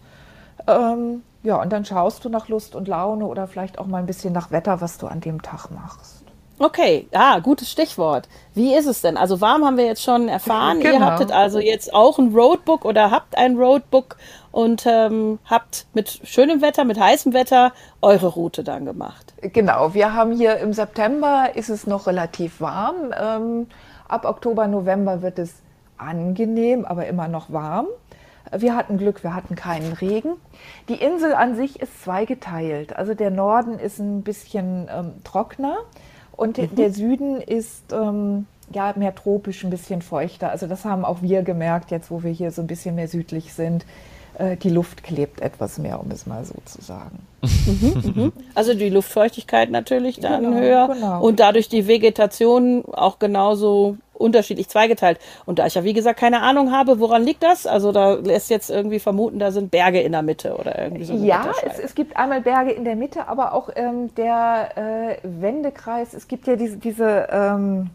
Ähm, 0.68 1.22
ja, 1.42 1.60
und 1.60 1.72
dann 1.72 1.84
schaust 1.84 2.24
du 2.24 2.28
nach 2.28 2.46
Lust 2.46 2.76
und 2.76 2.86
Laune 2.86 3.26
oder 3.26 3.48
vielleicht 3.48 3.80
auch 3.80 3.86
mal 3.86 3.98
ein 3.98 4.06
bisschen 4.06 4.32
nach 4.32 4.52
Wetter, 4.52 4.80
was 4.80 4.98
du 4.98 5.08
an 5.08 5.20
dem 5.20 5.42
Tag 5.42 5.72
machst. 5.72 6.19
Okay, 6.62 7.08
ah, 7.12 7.38
gutes 7.38 7.70
Stichwort. 7.70 8.28
Wie 8.52 8.74
ist 8.74 8.84
es 8.84 9.00
denn? 9.00 9.16
Also 9.16 9.40
warm 9.40 9.64
haben 9.64 9.78
wir 9.78 9.86
jetzt 9.86 10.02
schon 10.02 10.28
erfahren. 10.28 10.80
Genau. 10.80 10.98
Ihr 10.98 11.00
habtet 11.06 11.32
also 11.32 11.58
jetzt 11.58 11.94
auch 11.94 12.18
ein 12.18 12.34
Roadbook 12.34 12.84
oder 12.84 13.10
habt 13.10 13.38
ein 13.38 13.56
Roadbook 13.56 14.18
und 14.52 14.84
ähm, 14.84 15.38
habt 15.46 15.86
mit 15.94 16.20
schönem 16.24 16.60
Wetter, 16.60 16.84
mit 16.84 17.00
heißem 17.00 17.32
Wetter 17.32 17.72
eure 18.02 18.26
Route 18.26 18.62
dann 18.62 18.84
gemacht. 18.84 19.32
Genau, 19.40 19.94
wir 19.94 20.12
haben 20.12 20.32
hier 20.32 20.58
im 20.58 20.74
September 20.74 21.48
ist 21.54 21.70
es 21.70 21.86
noch 21.86 22.06
relativ 22.06 22.60
warm. 22.60 23.14
Ähm, 23.18 23.66
ab 24.06 24.26
Oktober, 24.26 24.66
November 24.66 25.22
wird 25.22 25.38
es 25.38 25.54
angenehm, 25.96 26.84
aber 26.84 27.06
immer 27.06 27.26
noch 27.26 27.50
warm. 27.50 27.86
Wir 28.54 28.76
hatten 28.76 28.98
Glück, 28.98 29.22
wir 29.22 29.34
hatten 29.34 29.54
keinen 29.54 29.94
Regen. 29.94 30.34
Die 30.90 30.96
Insel 30.96 31.32
an 31.32 31.56
sich 31.56 31.80
ist 31.80 32.02
zweigeteilt. 32.02 32.94
Also 32.94 33.14
der 33.14 33.30
Norden 33.30 33.78
ist 33.78 33.98
ein 33.98 34.22
bisschen 34.22 34.90
ähm, 34.94 35.12
trockener 35.24 35.78
und 36.40 36.56
mhm. 36.56 36.74
der 36.74 36.90
Süden 36.90 37.42
ist 37.42 37.92
ähm, 37.92 38.46
ja, 38.72 38.94
mehr 38.96 39.14
tropisch, 39.14 39.62
ein 39.62 39.68
bisschen 39.68 40.00
feuchter. 40.00 40.50
Also 40.50 40.66
das 40.66 40.86
haben 40.86 41.04
auch 41.04 41.20
wir 41.20 41.42
gemerkt, 41.42 41.90
jetzt 41.90 42.10
wo 42.10 42.22
wir 42.22 42.30
hier 42.30 42.50
so 42.50 42.62
ein 42.62 42.66
bisschen 42.66 42.94
mehr 42.94 43.08
südlich 43.08 43.52
sind. 43.52 43.84
Äh, 44.40 44.56
die 44.56 44.70
Luft 44.70 45.02
klebt 45.02 45.40
etwas 45.40 45.78
mehr, 45.78 46.00
um 46.00 46.10
es 46.10 46.26
mal 46.26 46.44
so 46.44 46.54
zu 46.64 46.80
sagen. 46.80 47.18
Mhm, 47.42 48.12
mhm. 48.14 48.32
Also 48.54 48.74
die 48.74 48.88
Luftfeuchtigkeit 48.88 49.70
natürlich 49.70 50.20
dann 50.20 50.42
Genau, 50.42 50.56
höher 50.56 50.88
genau. 50.88 51.20
und 51.20 51.40
dadurch 51.40 51.68
die 51.68 51.86
Vegetation 51.86 52.84
auch 52.92 53.18
genauso 53.18 53.96
unterschiedlich 54.14 54.68
zweigeteilt. 54.68 55.18
Und 55.46 55.58
da 55.58 55.66
ich 55.66 55.74
ja 55.74 55.84
wie 55.84 55.92
gesagt 55.92 56.18
keine 56.18 56.42
Ahnung 56.42 56.72
habe, 56.72 57.00
woran 57.00 57.22
liegt 57.24 57.42
das? 57.42 57.66
Also 57.66 57.92
da 57.92 58.14
lässt 58.14 58.50
jetzt 58.50 58.70
irgendwie 58.70 58.98
vermuten, 58.98 59.38
da 59.38 59.50
sind 59.50 59.70
Berge 59.70 60.00
in 60.00 60.12
der 60.12 60.22
Mitte 60.22 60.56
oder 60.56 60.78
irgendwie 60.78 61.04
so. 61.04 61.14
Ja, 61.14 61.52
es, 61.66 61.78
es 61.78 61.94
gibt 61.94 62.16
einmal 62.16 62.40
Berge 62.42 62.70
in 62.70 62.84
der 62.84 62.96
Mitte, 62.96 63.28
aber 63.28 63.54
auch 63.54 63.70
ähm, 63.76 64.14
der 64.14 64.70
äh, 64.76 65.16
Wendekreis. 65.22 66.14
Es 66.14 66.28
gibt 66.28 66.46
ja 66.46 66.56
diese, 66.56 66.76
diese 66.76 67.28
ähm, 67.30 67.90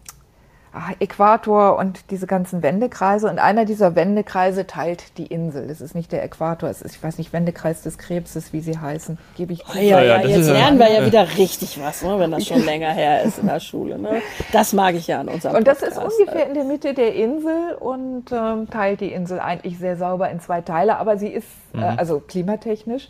Äquator 1.00 1.78
und 1.78 2.12
diese 2.12 2.28
ganzen 2.28 2.62
Wendekreise. 2.64 3.30
Und 3.30 3.40
einer 3.40 3.66
dieser 3.66 3.96
Wendekreise 3.96 4.68
teilt 4.68 5.18
die 5.18 5.26
Insel. 5.28 5.68
Das 5.68 5.82
ist 5.82 5.96
nicht 5.96 6.12
der 6.12 6.24
Äquator, 6.24 6.70
es 6.70 6.82
ist, 6.82 6.96
ich 6.96 7.04
weiß 7.04 7.18
nicht, 7.18 7.34
Wendekreis 7.34 7.82
des 7.82 7.98
Krebses, 7.98 8.54
wie 8.54 8.62
sie 8.62 8.78
heißen. 8.78 9.18
Gebe 9.38 9.54
ich. 9.54 9.66
Ah, 9.68 9.76
ja, 9.80 10.02
Ja, 10.02 10.20
ja, 10.20 10.28
jetzt 10.28 10.40
ist 10.40 10.50
lernen 10.50 10.80
wir 10.80 10.92
ja 10.92 11.06
wieder 11.06 11.38
richtig 11.38 11.80
was, 11.82 12.02
ne, 12.04 12.20
wenn 12.20 12.32
das 12.32 12.46
schon 12.46 12.64
länger 12.66 12.92
her 12.92 13.24
ist 13.24 13.40
in 13.40 13.48
der 13.48 13.60
Schule. 13.60 13.98
Ne? 13.98 14.22
Das 14.52 14.74
mag 14.74 14.96
ich 14.96 15.08
ja 15.08 15.20
an 15.22 15.30
unserem 15.30 15.56
Und 15.56 15.68
das 15.68 15.82
ist 15.82 15.96
Podcast. 15.96 16.20
ungefähr 16.20 16.48
in 16.48 16.54
der 16.54 16.64
Mitte 16.66 16.94
der 16.94 17.14
Insel 17.16 17.74
und 17.80 18.26
ähm, 18.32 18.70
teilt 18.70 19.02
die 19.02 19.12
Insel 19.12 19.40
eigentlich 19.40 19.78
sehr 19.80 19.98
sauber 19.98 20.30
in 20.30 20.40
zwei 20.40 20.62
Teile, 20.62 20.98
aber 20.98 21.18
sie 21.18 21.30
ist, 21.30 21.48
äh, 21.74 21.80
also 21.80 22.20
klimatechnisch. 22.20 23.10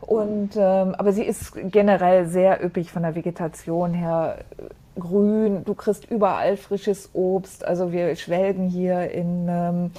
Und, 0.00 0.50
ähm, 0.56 0.94
aber 0.96 1.12
sie 1.12 1.24
ist 1.24 1.52
generell 1.54 2.26
sehr 2.26 2.64
üppig 2.64 2.90
von 2.90 3.02
der 3.02 3.14
Vegetation 3.14 3.94
her. 3.94 4.38
Grün, 4.98 5.64
du 5.64 5.74
kriegst 5.74 6.10
überall 6.10 6.56
frisches 6.56 7.10
Obst. 7.12 7.64
Also 7.64 7.92
wir 7.92 8.14
schwelgen 8.16 8.68
hier 8.68 9.10
in 9.10 9.46
ähm, 9.48 9.90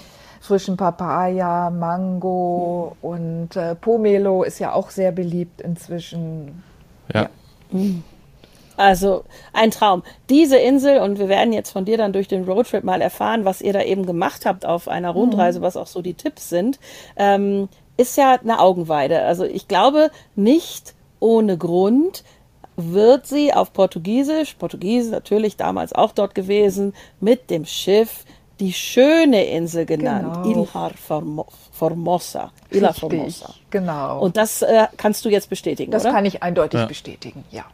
frischen 0.42 0.76
Papaya, 0.76 1.70
Mango 1.70 2.96
und 3.02 3.56
äh, 3.56 3.76
Pomelo 3.76 4.44
ist 4.44 4.60
ja 4.60 4.74
auch 4.74 4.90
sehr 4.90 5.12
beliebt 5.12 5.62
inzwischen. 5.62 6.64
Ja. 7.14 7.30
Also 8.76 9.24
ein 9.54 9.70
Traum. 9.70 10.02
Diese 10.30 10.58
Insel, 10.58 11.00
und 11.00 11.20
wir 11.20 11.30
werden 11.30 11.54
jetzt 11.54 11.70
von 11.70 11.86
dir 11.86 11.98
dann 11.98 12.14
durch 12.14 12.28
den 12.28 12.46
Roadtrip 12.46 12.84
mal 12.84 13.02
erfahren, 13.02 13.46
was 13.46 13.62
ihr 13.62 13.74
da 13.74 13.84
eben 13.84 14.06
gemacht 14.06 14.46
habt 14.46 14.66
auf 14.66 14.88
einer 14.88 15.12
Rundreise, 15.12 15.62
was 15.62 15.78
auch 15.78 15.88
so 15.88 16.02
die 16.02 16.16
Tipps 16.16 16.50
sind, 16.50 16.80
ähm, 17.16 17.70
ist 18.02 18.18
ja 18.18 18.34
eine 18.42 18.60
Augenweide. 18.60 19.22
Also 19.24 19.44
ich 19.46 19.68
glaube, 19.68 20.10
nicht 20.36 20.94
ohne 21.20 21.58
Grund 21.58 22.24
wird 22.76 23.28
sie 23.28 23.54
auf 23.54 23.74
Portugiesisch, 23.74 24.56
Portugiesisch 24.56 25.12
natürlich 25.12 25.56
damals 25.58 25.94
auch 25.94 26.12
dort 26.14 26.34
gewesen, 26.36 26.94
mit 27.20 27.50
dem 27.50 27.66
Schiff 27.66 28.26
die 28.60 28.74
schöne 28.74 29.44
Insel 29.46 29.86
genannt, 29.86 30.44
Genau. 30.44 30.62
Ilhar 30.64 30.92
Formo- 30.94 31.48
Formosa. 31.72 32.52
Ilhar 32.70 32.94
Formosa. 32.94 33.54
genau. 33.72 34.20
Und 34.22 34.38
das 34.38 34.62
äh, 34.62 34.88
kannst 34.98 35.26
du 35.26 35.30
jetzt 35.30 35.50
bestätigen, 35.50 35.92
Das 35.92 36.04
oder? 36.06 36.14
kann 36.14 36.26
ich 36.26 36.44
eindeutig 36.44 36.80
Ja. 36.80 36.86
bestätigen, 36.86 37.44
ja. 37.52 37.66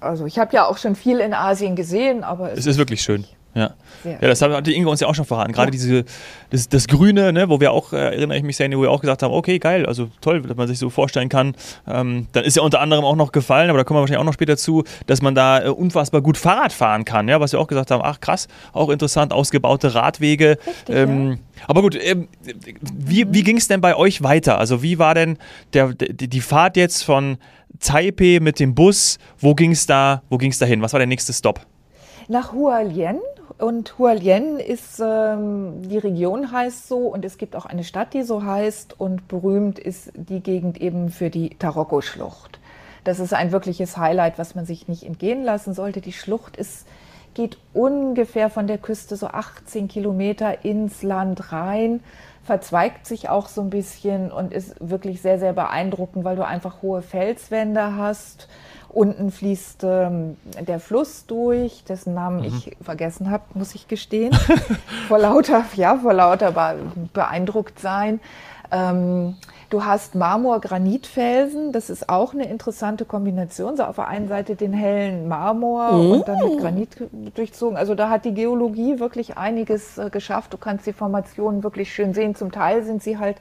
Also 0.00 0.26
ich 0.26 0.38
habe 0.38 0.54
ja 0.54 0.66
auch 0.68 0.78
schon 0.78 0.96
viel 0.96 1.20
in 1.20 1.32
Asien 1.34 1.76
gesehen, 1.76 2.24
aber 2.24 2.52
Es 2.52 2.66
ist 2.66 2.76
wirklich 2.78 3.02
schön. 3.02 3.24
Ja. 3.56 3.70
Ja, 4.04 4.18
das 4.20 4.42
hat 4.42 4.66
die 4.66 4.74
Inge 4.74 4.88
uns 4.88 5.00
ja 5.00 5.08
auch 5.08 5.14
schon 5.14 5.24
verraten. 5.24 5.52
Gerade 5.52 5.70
diese, 5.70 6.04
das, 6.50 6.68
das 6.68 6.86
Grüne, 6.86 7.32
ne, 7.32 7.48
wo 7.48 7.58
wir 7.58 7.72
auch, 7.72 7.92
äh, 7.92 7.96
erinnere 7.96 8.36
ich 8.36 8.44
mich 8.44 8.56
sehr, 8.56 8.70
wo 8.76 8.82
wir 8.82 8.90
auch 8.90 9.00
gesagt 9.00 9.22
haben, 9.22 9.32
okay, 9.32 9.58
geil, 9.58 9.86
also 9.86 10.10
toll, 10.20 10.42
dass 10.42 10.56
man 10.56 10.68
sich 10.68 10.78
so 10.78 10.90
vorstellen 10.90 11.30
kann. 11.30 11.56
Ähm, 11.88 12.26
dann 12.32 12.44
ist 12.44 12.56
ja 12.56 12.62
unter 12.62 12.80
anderem 12.80 13.04
auch 13.04 13.16
noch 13.16 13.32
gefallen, 13.32 13.70
aber 13.70 13.78
da 13.78 13.84
kommen 13.84 13.96
wir 13.96 14.02
wahrscheinlich 14.02 14.20
auch 14.20 14.26
noch 14.26 14.34
später 14.34 14.58
zu, 14.58 14.84
dass 15.06 15.22
man 15.22 15.34
da 15.34 15.64
äh, 15.64 15.68
unfassbar 15.70 16.20
gut 16.20 16.36
Fahrrad 16.36 16.72
fahren 16.72 17.06
kann, 17.06 17.28
ja, 17.28 17.40
was 17.40 17.52
wir 17.52 17.58
auch 17.58 17.66
gesagt 17.66 17.90
haben, 17.90 18.02
ach 18.04 18.20
krass, 18.20 18.46
auch 18.74 18.90
interessant, 18.90 19.32
ausgebaute 19.32 19.94
Radwege. 19.94 20.58
Richtig, 20.66 20.94
ähm, 20.94 21.38
Aber 21.66 21.80
gut, 21.80 21.98
ähm, 21.98 22.28
wie, 22.82 23.26
wie 23.32 23.42
ging 23.42 23.56
es 23.56 23.68
denn 23.68 23.80
bei 23.80 23.96
euch 23.96 24.22
weiter? 24.22 24.58
Also 24.58 24.82
wie 24.82 24.98
war 24.98 25.14
denn 25.14 25.38
der, 25.72 25.94
die, 25.94 26.28
die 26.28 26.40
Fahrt 26.42 26.76
jetzt 26.76 27.02
von 27.02 27.38
Taipei 27.80 28.38
mit 28.40 28.60
dem 28.60 28.74
Bus? 28.74 29.18
Wo 29.38 29.54
ging 29.54 29.72
es 29.72 29.86
da, 29.86 30.22
wo 30.28 30.38
hin? 30.38 30.82
Was 30.82 30.92
war 30.92 31.00
der 31.00 31.06
nächste 31.06 31.32
Stop? 31.32 31.60
nach 32.28 32.52
Hualien. 32.52 33.18
Und 33.58 33.98
Hualien 33.98 34.58
ist, 34.58 35.00
ähm, 35.00 35.88
die 35.88 35.96
Region 35.96 36.52
heißt 36.52 36.88
so 36.88 36.98
und 36.98 37.24
es 37.24 37.38
gibt 37.38 37.56
auch 37.56 37.64
eine 37.64 37.84
Stadt, 37.84 38.12
die 38.12 38.22
so 38.22 38.44
heißt 38.44 39.00
und 39.00 39.28
berühmt 39.28 39.78
ist 39.78 40.12
die 40.14 40.40
Gegend 40.40 40.78
eben 40.78 41.08
für 41.08 41.30
die 41.30 41.50
Taroko-Schlucht. 41.50 42.60
Das 43.04 43.18
ist 43.18 43.32
ein 43.32 43.52
wirkliches 43.52 43.96
Highlight, 43.96 44.38
was 44.38 44.54
man 44.54 44.66
sich 44.66 44.88
nicht 44.88 45.04
entgehen 45.04 45.42
lassen 45.42 45.72
sollte. 45.72 46.02
Die 46.02 46.12
Schlucht 46.12 46.56
ist, 46.56 46.86
geht 47.32 47.56
ungefähr 47.72 48.50
von 48.50 48.66
der 48.66 48.78
Küste 48.78 49.16
so 49.16 49.28
18 49.28 49.88
Kilometer 49.88 50.64
ins 50.64 51.02
Land 51.02 51.52
rein, 51.52 52.00
verzweigt 52.44 53.06
sich 53.06 53.30
auch 53.30 53.48
so 53.48 53.62
ein 53.62 53.70
bisschen 53.70 54.30
und 54.30 54.52
ist 54.52 54.74
wirklich 54.80 55.22
sehr, 55.22 55.38
sehr 55.38 55.54
beeindruckend, 55.54 56.24
weil 56.24 56.36
du 56.36 56.44
einfach 56.44 56.82
hohe 56.82 57.00
Felswände 57.00 57.96
hast. 57.96 58.48
Unten 58.96 59.30
fließt 59.30 59.84
ähm, 59.84 60.38
der 60.66 60.80
Fluss 60.80 61.26
durch, 61.26 61.84
dessen 61.84 62.14
Namen 62.14 62.42
ich 62.44 62.74
vergessen 62.80 63.30
habe, 63.30 63.44
muss 63.52 63.74
ich 63.74 63.88
gestehen. 63.88 64.34
vor 65.08 65.18
lauter, 65.18 65.66
ja, 65.74 65.98
vor 65.98 66.14
lauter 66.14 66.52
be 66.52 66.76
beeindruckt 67.12 67.78
sein. 67.78 68.20
Ähm, 68.72 69.36
du 69.68 69.84
hast 69.84 70.14
Marmor-Granitfelsen, 70.14 71.72
das 71.72 71.90
ist 71.90 72.08
auch 72.08 72.32
eine 72.32 72.48
interessante 72.48 73.04
Kombination. 73.04 73.76
So 73.76 73.82
auf 73.82 73.96
der 73.96 74.08
einen 74.08 74.28
Seite 74.28 74.56
den 74.56 74.72
hellen 74.72 75.28
Marmor 75.28 75.90
und 75.90 76.26
dann 76.26 76.38
mit 76.38 76.58
Granit 76.58 76.96
durchzogen. 77.34 77.76
Also 77.76 77.94
da 77.94 78.08
hat 78.08 78.24
die 78.24 78.32
Geologie 78.32 78.98
wirklich 78.98 79.36
einiges 79.36 79.98
äh, 79.98 80.08
geschafft. 80.08 80.54
Du 80.54 80.56
kannst 80.56 80.86
die 80.86 80.94
Formationen 80.94 81.62
wirklich 81.62 81.92
schön 81.92 82.14
sehen. 82.14 82.34
Zum 82.34 82.50
Teil 82.50 82.82
sind 82.82 83.02
sie 83.02 83.18
halt 83.18 83.36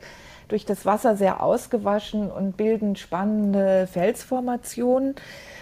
durch 0.48 0.66
das 0.66 0.86
Wasser 0.86 1.16
sehr 1.16 1.42
ausgewaschen 1.42 2.32
und 2.32 2.58
bilden 2.58 2.96
spannende 2.96 3.88
Felsformationen. 3.88 5.16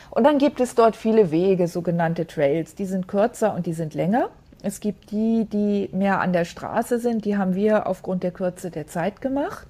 Und 0.09 0.23
dann 0.23 0.37
gibt 0.37 0.59
es 0.59 0.75
dort 0.75 0.95
viele 0.95 1.31
Wege, 1.31 1.67
sogenannte 1.67 2.27
Trails. 2.27 2.75
Die 2.75 2.85
sind 2.85 3.07
kürzer 3.07 3.55
und 3.55 3.65
die 3.65 3.73
sind 3.73 3.93
länger. 3.93 4.29
Es 4.61 4.79
gibt 4.79 5.11
die, 5.11 5.45
die 5.45 5.89
mehr 5.91 6.21
an 6.21 6.33
der 6.33 6.45
Straße 6.45 6.99
sind. 6.99 7.25
Die 7.25 7.37
haben 7.37 7.55
wir 7.55 7.87
aufgrund 7.87 8.23
der 8.23 8.31
Kürze 8.31 8.71
der 8.71 8.87
Zeit 8.87 9.21
gemacht 9.21 9.67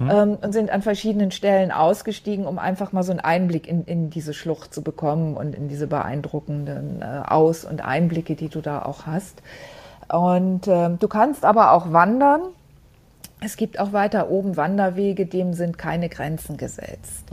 ähm, 0.00 0.38
und 0.40 0.52
sind 0.52 0.70
an 0.70 0.82
verschiedenen 0.82 1.30
Stellen 1.30 1.70
ausgestiegen, 1.70 2.46
um 2.46 2.58
einfach 2.58 2.92
mal 2.92 3.02
so 3.02 3.12
einen 3.12 3.20
Einblick 3.20 3.68
in, 3.68 3.84
in 3.84 4.10
diese 4.10 4.34
Schlucht 4.34 4.74
zu 4.74 4.82
bekommen 4.82 5.36
und 5.36 5.54
in 5.54 5.68
diese 5.68 5.86
beeindruckenden 5.86 7.02
äh, 7.02 7.22
Aus- 7.26 7.64
und 7.64 7.84
Einblicke, 7.84 8.34
die 8.34 8.48
du 8.48 8.60
da 8.60 8.82
auch 8.82 9.06
hast. 9.06 9.42
Und 10.08 10.68
ähm, 10.68 10.98
du 10.98 11.08
kannst 11.08 11.44
aber 11.44 11.72
auch 11.72 11.92
wandern. 11.92 12.42
Es 13.40 13.56
gibt 13.56 13.78
auch 13.78 13.92
weiter 13.92 14.30
oben 14.30 14.56
Wanderwege, 14.56 15.26
dem 15.26 15.52
sind 15.54 15.76
keine 15.78 16.08
Grenzen 16.08 16.56
gesetzt. 16.56 17.24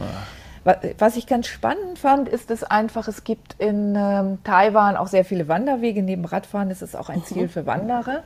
Wa- 0.64 0.78
Was 0.98 1.16
ich 1.16 1.26
ganz 1.26 1.48
spannend 1.48 1.98
fand, 2.00 2.28
ist 2.30 2.52
es 2.52 2.64
einfach, 2.64 3.08
es 3.08 3.24
gibt 3.24 3.56
in 3.60 3.96
ähm, 3.98 4.40
Taiwan 4.44 4.98
auch 4.98 5.08
sehr 5.08 5.26
viele 5.26 5.48
Wanderwege. 5.48 6.04
Neben 6.04 6.26
Radfahren 6.26 6.70
ist 6.70 6.82
es 6.82 6.96
auch 6.96 7.10
ein 7.10 7.24
Ziel 7.24 7.48
für 7.50 7.66
Wanderer. 7.66 8.24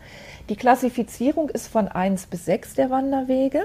Die 0.50 0.56
Klassifizierung 0.56 1.50
ist 1.50 1.68
von 1.68 1.88
1 1.88 2.26
bis 2.28 2.46
6 2.46 2.74
der 2.74 2.90
Wanderwege. 2.90 3.62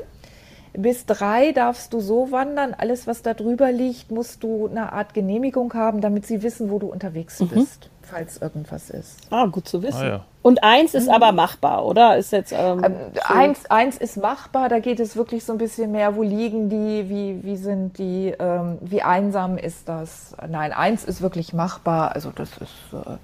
Bis 0.72 1.04
3 1.06 1.50
darfst 1.52 1.92
du 1.92 1.98
so 2.00 2.30
wandern. 2.30 2.74
Alles, 2.78 3.08
was 3.08 3.22
da 3.22 3.34
drüber 3.34 3.72
liegt, 3.72 4.12
musst 4.12 4.44
du 4.44 4.68
eine 4.68 4.92
Art 4.92 5.14
Genehmigung 5.14 5.74
haben, 5.74 6.00
damit 6.00 6.26
sie 6.26 6.42
wissen, 6.44 6.70
wo 6.70 6.78
du 6.78 6.86
unterwegs 6.86 7.42
bist, 7.52 7.90
falls 8.10 8.38
irgendwas 8.38 8.90
ist. 8.90 9.16
Ah, 9.30 9.46
gut 9.46 9.68
zu 9.68 9.82
wissen. 9.82 10.02
Ah, 10.02 10.08
ja. 10.08 10.24
Und 10.42 10.62
eins 10.64 10.94
ist 10.94 11.08
aber 11.08 11.32
machbar, 11.32 11.84
oder? 11.84 12.16
Ist 12.16 12.32
jetzt 12.32 12.52
ähm, 12.52 12.82
Ähm, 12.82 12.94
so- 13.14 13.34
eins, 13.34 13.66
eins 13.70 13.96
ist 13.98 14.16
machbar, 14.16 14.68
da 14.68 14.78
geht 14.78 14.98
es 14.98 15.14
wirklich 15.16 15.44
so 15.44 15.52
ein 15.52 15.58
bisschen 15.58 15.92
mehr, 15.92 16.16
wo 16.16 16.22
liegen 16.22 16.68
die, 16.70 17.08
wie, 17.10 17.40
wie 17.44 17.56
sind 17.56 17.98
die, 17.98 18.34
ähm, 18.38 18.78
wie 18.80 19.02
einsam 19.02 19.58
ist 19.58 19.88
das? 19.88 20.34
Nein, 20.48 20.72
eins 20.72 21.04
ist 21.04 21.20
wirklich 21.20 21.52
machbar, 21.52 22.12
also 22.14 22.30
das 22.34 22.50
ist 22.58 22.70
äh, 22.94 23.16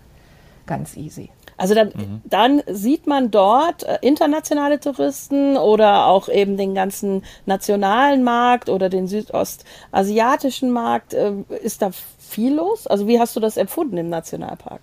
ganz 0.67 0.97
easy. 0.97 1.31
Also 1.57 1.75
dann, 1.75 2.21
dann 2.25 2.63
sieht 2.67 3.07
man 3.07 3.31
dort 3.31 3.83
äh, 3.85 3.99
internationale 4.03 4.79
Touristen 4.79 5.57
oder 5.57 6.07
auch 6.07 6.29
eben 6.29 6.57
den 6.57 6.75
ganzen 6.75 7.23
nationalen 7.47 8.25
Markt 8.25 8.69
oder 8.69 8.89
den 8.89 9.09
südostasiatischen 9.09 10.71
Markt. 10.71 11.15
Äh, 11.15 11.33
ist 11.63 11.83
da 11.83 11.91
viel 12.19 12.55
los? 12.55 12.87
Also 12.87 13.07
wie 13.09 13.19
hast 13.19 13.35
du 13.37 13.41
das 13.41 13.57
empfunden 13.57 13.97
im 13.97 14.11
Nationalpark? 14.11 14.81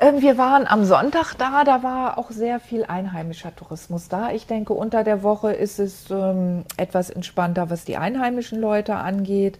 Ähm, 0.00 0.22
wir 0.22 0.38
waren 0.38 0.66
am 0.66 0.84
Sonntag 0.84 1.34
da, 1.34 1.64
da 1.64 1.82
war 1.82 2.18
auch 2.18 2.30
sehr 2.30 2.60
viel 2.60 2.84
einheimischer 2.84 3.54
Tourismus 3.54 4.08
da. 4.08 4.30
Ich 4.30 4.46
denke, 4.46 4.72
unter 4.72 5.02
der 5.02 5.22
Woche 5.22 5.52
ist 5.52 5.80
es 5.80 6.10
ähm, 6.10 6.64
etwas 6.76 7.10
entspannter, 7.10 7.68
was 7.68 7.84
die 7.84 7.96
einheimischen 7.96 8.60
Leute 8.60 8.94
angeht, 8.94 9.58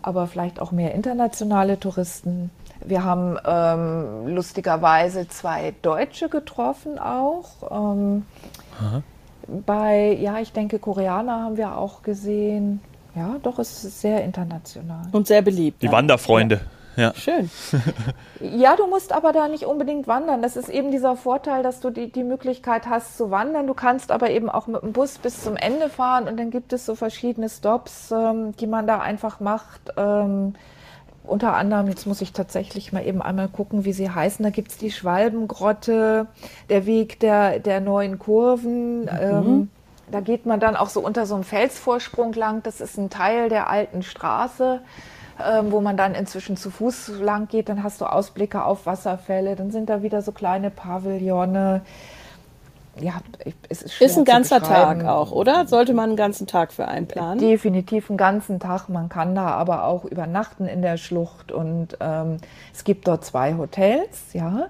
aber 0.00 0.26
vielleicht 0.26 0.58
auch 0.58 0.72
mehr 0.72 0.94
internationale 0.94 1.78
Touristen. 1.78 2.50
Wir 2.84 3.02
haben 3.02 3.38
ähm, 3.46 4.34
lustigerweise 4.34 5.26
zwei 5.28 5.74
Deutsche 5.82 6.28
getroffen 6.28 6.98
auch. 6.98 7.46
Ähm, 7.70 8.24
bei, 9.46 10.16
ja, 10.20 10.38
ich 10.38 10.52
denke, 10.52 10.78
Koreaner 10.78 11.42
haben 11.42 11.56
wir 11.56 11.76
auch 11.76 12.02
gesehen. 12.02 12.80
Ja, 13.14 13.36
doch, 13.42 13.58
es 13.58 13.84
ist 13.84 14.00
sehr 14.00 14.24
international. 14.24 15.06
Und 15.12 15.26
sehr 15.26 15.42
beliebt. 15.42 15.82
Die 15.82 15.86
ne? 15.86 15.92
Wanderfreunde. 15.92 16.60
Ja. 16.96 17.12
Schön. 17.14 17.50
Ja, 18.40 18.76
du 18.76 18.86
musst 18.86 19.12
aber 19.12 19.32
da 19.32 19.48
nicht 19.48 19.64
unbedingt 19.64 20.06
wandern. 20.06 20.42
Das 20.42 20.56
ist 20.56 20.68
eben 20.68 20.90
dieser 20.90 21.16
Vorteil, 21.16 21.62
dass 21.62 21.80
du 21.80 21.88
die, 21.88 22.12
die 22.12 22.24
Möglichkeit 22.24 22.86
hast 22.86 23.16
zu 23.16 23.30
wandern. 23.30 23.66
Du 23.66 23.72
kannst 23.72 24.12
aber 24.12 24.30
eben 24.30 24.50
auch 24.50 24.66
mit 24.66 24.82
dem 24.82 24.92
Bus 24.92 25.16
bis 25.16 25.42
zum 25.42 25.56
Ende 25.56 25.88
fahren 25.88 26.28
und 26.28 26.38
dann 26.38 26.50
gibt 26.50 26.72
es 26.74 26.84
so 26.84 26.94
verschiedene 26.94 27.48
Stops, 27.48 28.12
ähm, 28.12 28.54
die 28.56 28.66
man 28.66 28.86
da 28.86 28.98
einfach 29.00 29.40
macht. 29.40 29.80
Ähm, 29.96 30.54
unter 31.26 31.54
anderem, 31.54 31.88
jetzt 31.88 32.06
muss 32.06 32.20
ich 32.20 32.32
tatsächlich 32.32 32.92
mal 32.92 33.06
eben 33.06 33.22
einmal 33.22 33.48
gucken, 33.48 33.84
wie 33.84 33.92
sie 33.92 34.10
heißen. 34.10 34.42
Da 34.42 34.50
gibt's 34.50 34.76
die 34.76 34.90
Schwalbengrotte, 34.90 36.26
der 36.68 36.86
Weg 36.86 37.18
der, 37.20 37.58
der 37.58 37.80
neuen 37.80 38.18
Kurven. 38.18 39.08
Ähm, 39.08 39.70
da 40.10 40.20
geht 40.20 40.44
man 40.44 40.60
dann 40.60 40.76
auch 40.76 40.90
so 40.90 41.00
unter 41.00 41.24
so 41.24 41.34
einem 41.34 41.44
Felsvorsprung 41.44 42.34
lang. 42.34 42.62
Das 42.62 42.80
ist 42.80 42.98
ein 42.98 43.08
Teil 43.08 43.48
der 43.48 43.70
alten 43.70 44.02
Straße, 44.02 44.80
ähm, 45.42 45.72
wo 45.72 45.80
man 45.80 45.96
dann 45.96 46.14
inzwischen 46.14 46.58
zu 46.58 46.70
Fuß 46.70 47.20
lang 47.20 47.48
geht. 47.48 47.70
Dann 47.70 47.82
hast 47.82 48.02
du 48.02 48.04
Ausblicke 48.04 48.64
auf 48.64 48.84
Wasserfälle. 48.84 49.56
Dann 49.56 49.70
sind 49.70 49.88
da 49.88 50.02
wieder 50.02 50.20
so 50.20 50.32
kleine 50.32 50.70
Pavillone. 50.70 51.80
Ja, 53.00 53.14
es 53.68 53.82
ist 53.82 53.94
schwer 53.94 54.06
Ist 54.06 54.18
ein 54.18 54.24
ganzer. 54.24 54.62
Tag 54.62 55.04
auch, 55.04 55.32
oder? 55.32 55.66
Sollte 55.66 55.94
man 55.94 56.10
einen 56.10 56.16
ganzen 56.16 56.46
Tag 56.46 56.72
für 56.72 56.86
einplanen? 56.86 57.38
Definitiv 57.38 58.08
einen 58.08 58.16
ganzen 58.16 58.60
Tag. 58.60 58.88
Man 58.88 59.08
kann 59.08 59.34
da 59.34 59.48
aber 59.48 59.84
auch 59.84 60.04
übernachten 60.04 60.66
in 60.66 60.82
der 60.82 60.96
Schlucht 60.96 61.50
und 61.50 61.96
ähm, 62.00 62.36
es 62.72 62.84
gibt 62.84 63.08
dort 63.08 63.24
zwei 63.24 63.54
Hotels, 63.56 64.32
ja. 64.32 64.68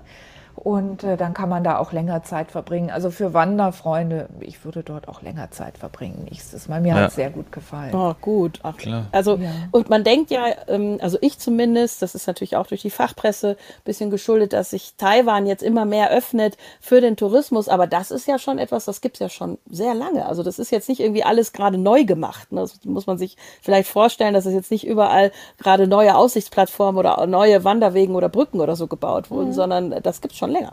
Und 0.56 1.02
äh, 1.02 1.16
dann 1.16 1.34
kann 1.34 1.49
man 1.49 1.64
da 1.64 1.78
auch 1.78 1.92
länger 1.92 2.23
Zeit 2.23 2.50
verbringen. 2.50 2.90
Also 2.90 3.11
für 3.11 3.34
Wanderfreunde, 3.34 4.28
ich 4.40 4.64
würde 4.64 4.82
dort 4.82 5.08
auch 5.08 5.20
länger 5.23 5.50
Zeit 5.50 5.78
verbringen. 5.78 6.25
Nächstes 6.30 6.68
Mal. 6.68 6.80
Mir 6.80 6.88
Ja. 6.88 6.94
hat 6.96 7.08
es 7.08 7.14
sehr 7.16 7.30
gut 7.30 7.50
gefallen. 7.52 7.94
Oh, 7.94 8.14
gut. 8.20 8.61
Ach, 8.62 8.76
Klar. 8.76 9.06
Also, 9.12 9.37
Ja. 9.37 9.50
und 9.73 9.90
man 9.90 10.04
denkt 10.04 10.30
ja, 10.30 10.44
ähm, 10.68 10.99
also 11.00 11.18
ich 11.20 11.38
zumindest, 11.38 12.02
das 12.02 12.14
ist 12.14 12.26
natürlich 12.26 12.56
auch 12.56 12.66
durch 12.66 12.82
die 12.82 12.90
Fachpresse 12.90 13.50
ein 13.50 13.84
bisschen 13.84 14.11
geschuldet, 14.11 14.52
dass 14.52 14.70
sich 14.70 14.94
Taiwan 14.96 15.46
jetzt 15.46 15.62
immer 15.62 15.84
mehr 15.84 16.11
öffnet 16.11 16.56
für 16.80 17.00
den 17.00 17.16
Tourismus. 17.16 17.68
Aber 17.68 17.87
das 17.87 18.11
ist 18.11 18.28
ja 18.28 18.38
schon 18.38 18.58
etwas, 18.58 18.84
das 18.84 19.00
gibt's 19.00 19.18
ja 19.20 19.28
schon 19.28 19.58
sehr 19.68 19.94
lange. 19.94 20.26
Also 20.26 20.42
das 20.42 20.58
ist 20.58 20.70
jetzt 20.70 20.88
nicht 20.88 21.00
irgendwie 21.00 21.25
alles 21.25 21.52
gerade 21.52 21.78
neu 21.78 22.04
gemacht. 22.04 22.52
Ne? 22.52 22.61
Das 22.61 22.84
muss 22.84 23.06
man 23.06 23.18
sich 23.18 23.37
vielleicht 23.61 23.88
vorstellen, 23.88 24.34
dass 24.34 24.46
es 24.46 24.54
jetzt 24.54 24.70
nicht 24.70 24.87
überall 24.87 25.32
gerade 25.58 25.87
neue 25.88 26.16
Aussichtsplattformen 26.16 26.99
oder 26.99 27.26
neue 27.26 27.64
Wanderwegen 27.64 28.14
oder 28.14 28.28
Brücken 28.28 28.61
oder 28.61 28.76
so 28.76 28.87
gebaut 28.87 29.30
wurden, 29.30 29.52
sondern 29.52 30.02
das 30.02 30.20
gibt's 30.20 30.37
schon 30.37 30.43
länger. 30.50 30.72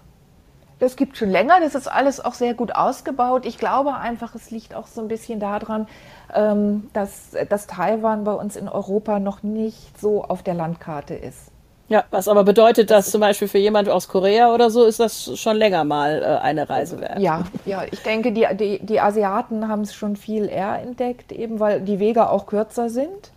Das 0.79 0.95
gibt 0.95 1.15
schon 1.15 1.29
länger, 1.29 1.59
das 1.61 1.75
ist 1.75 1.87
alles 1.87 2.23
auch 2.23 2.33
sehr 2.33 2.55
gut 2.55 2.73
ausgebaut. 2.75 3.45
Ich 3.45 3.59
glaube 3.59 3.93
einfach, 3.93 4.33
es 4.33 4.49
liegt 4.49 4.73
auch 4.73 4.87
so 4.87 5.01
ein 5.01 5.07
bisschen 5.07 5.39
daran, 5.39 5.87
ähm, 6.33 6.89
dass, 6.93 7.35
dass 7.49 7.67
Taiwan 7.67 8.23
bei 8.23 8.33
uns 8.33 8.55
in 8.55 8.67
Europa 8.67 9.19
noch 9.19 9.43
nicht 9.43 9.99
so 9.99 10.23
auf 10.23 10.41
der 10.41 10.55
Landkarte 10.55 11.13
ist. 11.13 11.51
Ja, 11.91 12.05
was 12.09 12.29
aber 12.29 12.45
bedeutet, 12.45 12.89
dass 12.89 13.11
zum 13.11 13.19
Beispiel 13.19 13.49
für 13.49 13.57
jemand 13.57 13.89
aus 13.89 14.07
Korea 14.07 14.53
oder 14.53 14.69
so 14.69 14.85
ist 14.85 15.01
das 15.01 15.37
schon 15.37 15.57
länger 15.57 15.83
mal 15.83 16.23
äh, 16.23 16.41
eine 16.41 16.69
Reise 16.69 17.01
wert. 17.01 17.19
Ja, 17.19 17.43
ja, 17.65 17.83
ich 17.91 18.01
denke, 18.01 18.31
die, 18.31 18.47
die, 18.53 18.79
die 18.79 19.01
Asiaten 19.01 19.67
haben 19.67 19.81
es 19.81 19.93
schon 19.93 20.15
viel 20.15 20.47
eher 20.47 20.81
entdeckt, 20.81 21.33
eben 21.33 21.59
weil 21.59 21.81
die 21.81 21.99
Wege 21.99 22.29
auch 22.29 22.45
kürzer 22.45 22.89
sind. 22.89 23.31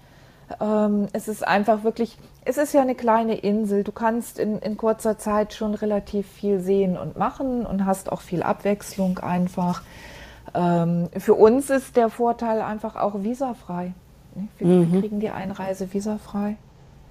Ähm, 0.60 1.08
es 1.12 1.26
ist 1.26 1.46
einfach 1.46 1.82
wirklich, 1.82 2.16
es 2.44 2.58
ist 2.58 2.74
ja 2.74 2.82
eine 2.82 2.94
kleine 2.94 3.36
Insel. 3.36 3.84
Du 3.84 3.92
kannst 3.92 4.38
in, 4.38 4.58
in 4.58 4.76
kurzer 4.76 5.18
Zeit 5.18 5.54
schon 5.54 5.74
relativ 5.74 6.26
viel 6.28 6.60
sehen 6.60 6.96
und 6.96 7.16
machen 7.16 7.64
und 7.66 7.86
hast 7.86 8.12
auch 8.12 8.20
viel 8.20 8.42
Abwechslung 8.42 9.18
einfach. 9.18 9.82
Ähm, 10.54 11.08
für 11.16 11.34
uns 11.34 11.70
ist 11.70 11.96
der 11.96 12.10
Vorteil 12.10 12.60
einfach 12.60 12.96
auch 12.96 13.22
visafrei. 13.22 13.92
ne? 14.34 14.48
Wir 14.58 15.00
kriegen 15.00 15.20
die 15.20 15.30
Einreise 15.30 15.92
visafrei. 15.92 16.56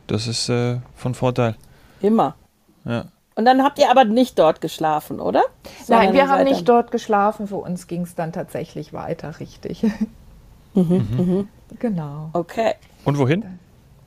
Das 0.07 0.27
ist 0.27 0.49
äh, 0.49 0.77
von 0.95 1.15
Vorteil. 1.15 1.55
Immer. 2.01 2.35
Ja. 2.85 3.05
Und 3.35 3.45
dann 3.45 3.63
habt 3.63 3.79
ihr 3.79 3.89
aber 3.89 4.05
nicht 4.05 4.37
dort 4.37 4.61
geschlafen, 4.61 5.19
oder? 5.19 5.41
Nein, 5.41 5.73
Sondern 5.85 6.13
wir 6.13 6.21
ihr 6.21 6.29
haben 6.29 6.43
nicht 6.43 6.69
dort 6.69 6.91
geschlafen. 6.91 7.47
Für 7.47 7.55
uns 7.55 7.87
ging 7.87 8.01
es 8.03 8.13
dann 8.13 8.31
tatsächlich 8.31 8.93
weiter, 8.93 9.39
richtig. 9.39 9.83
Genau. 11.79 12.29
Okay. 12.33 12.73
Und 13.05 13.17
wohin? 13.17 13.59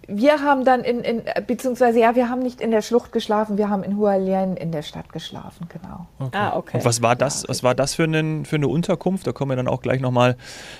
Wir 0.08 0.40
haben 0.42 0.64
dann 0.64 0.82
in, 0.82 1.00
in, 1.00 1.22
beziehungsweise 1.46 2.00
ja, 2.00 2.14
wir 2.14 2.28
haben 2.28 2.40
nicht 2.40 2.60
in 2.60 2.70
der 2.70 2.82
Schlucht 2.82 3.12
geschlafen, 3.12 3.58
wir 3.58 3.68
haben 3.68 3.82
in 3.82 3.96
Hualien 3.96 4.56
in 4.56 4.70
der 4.70 4.82
Stadt 4.82 5.12
geschlafen, 5.12 5.68
genau. 5.68 6.06
Ah, 6.32 6.56
okay. 6.56 6.78
Und 6.78 6.84
was 6.84 7.02
war 7.02 7.16
das, 7.16 7.44
was 7.48 7.62
war 7.62 7.74
das 7.74 7.94
für, 7.94 8.04
einen, 8.04 8.44
für 8.44 8.56
eine 8.56 8.68
Unterkunft? 8.68 9.26
Da 9.26 9.32
kommen 9.32 9.50
wir 9.50 9.56
dann 9.56 9.68
auch 9.68 9.82
gleich 9.82 10.00
nochmal 10.00 10.36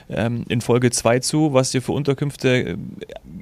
ähm, 0.09 0.45
in 0.49 0.61
Folge 0.61 0.91
2 0.91 1.19
zu, 1.21 1.53
was 1.53 1.75
ihr 1.75 1.83
für 1.83 1.93
Unterkünfte 1.93 2.79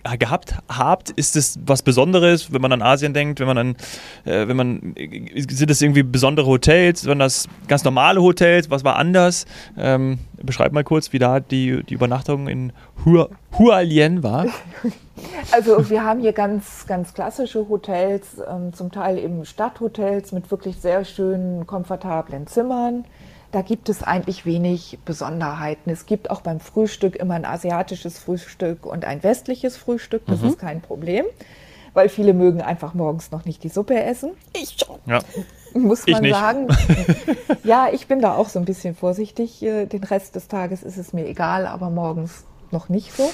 äh, 0.04 0.18
gehabt 0.18 0.54
habt. 0.68 1.10
Ist 1.10 1.36
es 1.36 1.58
was 1.66 1.82
Besonderes, 1.82 2.52
wenn 2.52 2.62
man 2.62 2.72
an 2.72 2.80
Asien 2.80 3.12
denkt, 3.12 3.40
wenn 3.40 3.46
man 3.46 3.58
an, 3.58 3.76
äh, 4.24 4.48
wenn 4.48 4.56
man, 4.56 4.94
äh, 4.96 5.44
sind 5.48 5.70
es 5.70 5.82
irgendwie 5.82 6.02
besondere 6.02 6.46
Hotels, 6.46 7.06
waren 7.06 7.18
das 7.18 7.48
ganz 7.68 7.84
normale 7.84 8.22
Hotels, 8.22 8.70
was 8.70 8.84
war 8.84 8.96
anders? 8.96 9.44
Ähm, 9.76 10.18
beschreib 10.44 10.72
mal 10.72 10.84
kurz, 10.84 11.12
wie 11.12 11.18
da 11.18 11.40
die, 11.40 11.82
die 11.82 11.94
Übernachtung 11.94 12.48
in 12.48 12.72
Hua, 13.04 13.28
Hualien 13.58 14.22
war. 14.22 14.46
Also 15.52 15.88
wir 15.90 16.04
haben 16.04 16.20
hier 16.20 16.32
ganz, 16.32 16.86
ganz 16.86 17.14
klassische 17.14 17.68
Hotels, 17.68 18.42
ähm, 18.50 18.72
zum 18.74 18.90
Teil 18.90 19.18
eben 19.18 19.44
Stadthotels 19.44 20.32
mit 20.32 20.50
wirklich 20.50 20.76
sehr 20.76 21.04
schönen, 21.04 21.66
komfortablen 21.66 22.46
Zimmern. 22.46 23.04
Da 23.52 23.62
gibt 23.62 23.88
es 23.88 24.02
eigentlich 24.02 24.44
wenig 24.44 24.98
Besonderheiten. 25.04 25.90
Es 25.90 26.06
gibt 26.06 26.30
auch 26.30 26.40
beim 26.40 26.58
Frühstück 26.58 27.14
immer 27.14 27.34
ein 27.34 27.44
asiatisches 27.44 28.18
Frühstück 28.18 28.84
und 28.84 29.04
ein 29.04 29.22
westliches 29.22 29.76
Frühstück. 29.76 30.22
Das 30.26 30.42
ist 30.42 30.58
kein 30.58 30.80
Problem, 30.80 31.24
weil 31.92 32.08
viele 32.08 32.34
mögen 32.34 32.60
einfach 32.60 32.94
morgens 32.94 33.30
noch 33.30 33.44
nicht 33.44 33.62
die 33.62 33.68
Suppe 33.68 34.02
essen. 34.02 34.32
Ich 34.60 34.76
schon. 34.76 34.98
Ja. 35.06 35.20
Muss 35.74 36.02
Ich 36.06 36.12
man 36.14 36.22
nicht. 36.22 36.34
sagen. 36.34 36.68
ja, 37.64 37.88
ich 37.92 38.06
bin 38.06 38.20
da 38.20 38.34
auch 38.36 38.48
so 38.48 38.58
ein 38.58 38.64
bisschen 38.64 38.94
vorsichtig. 38.94 39.62
Äh, 39.62 39.86
Den 39.86 40.04
Rest 40.04 40.34
des 40.36 40.48
Tages 40.48 40.82
ist 40.82 40.96
es 40.96 41.12
mir 41.12 41.26
egal, 41.26 41.66
aber 41.66 41.90
morgens 41.90 42.44
noch 42.70 42.88
nicht 42.88 43.12
so. 43.16 43.30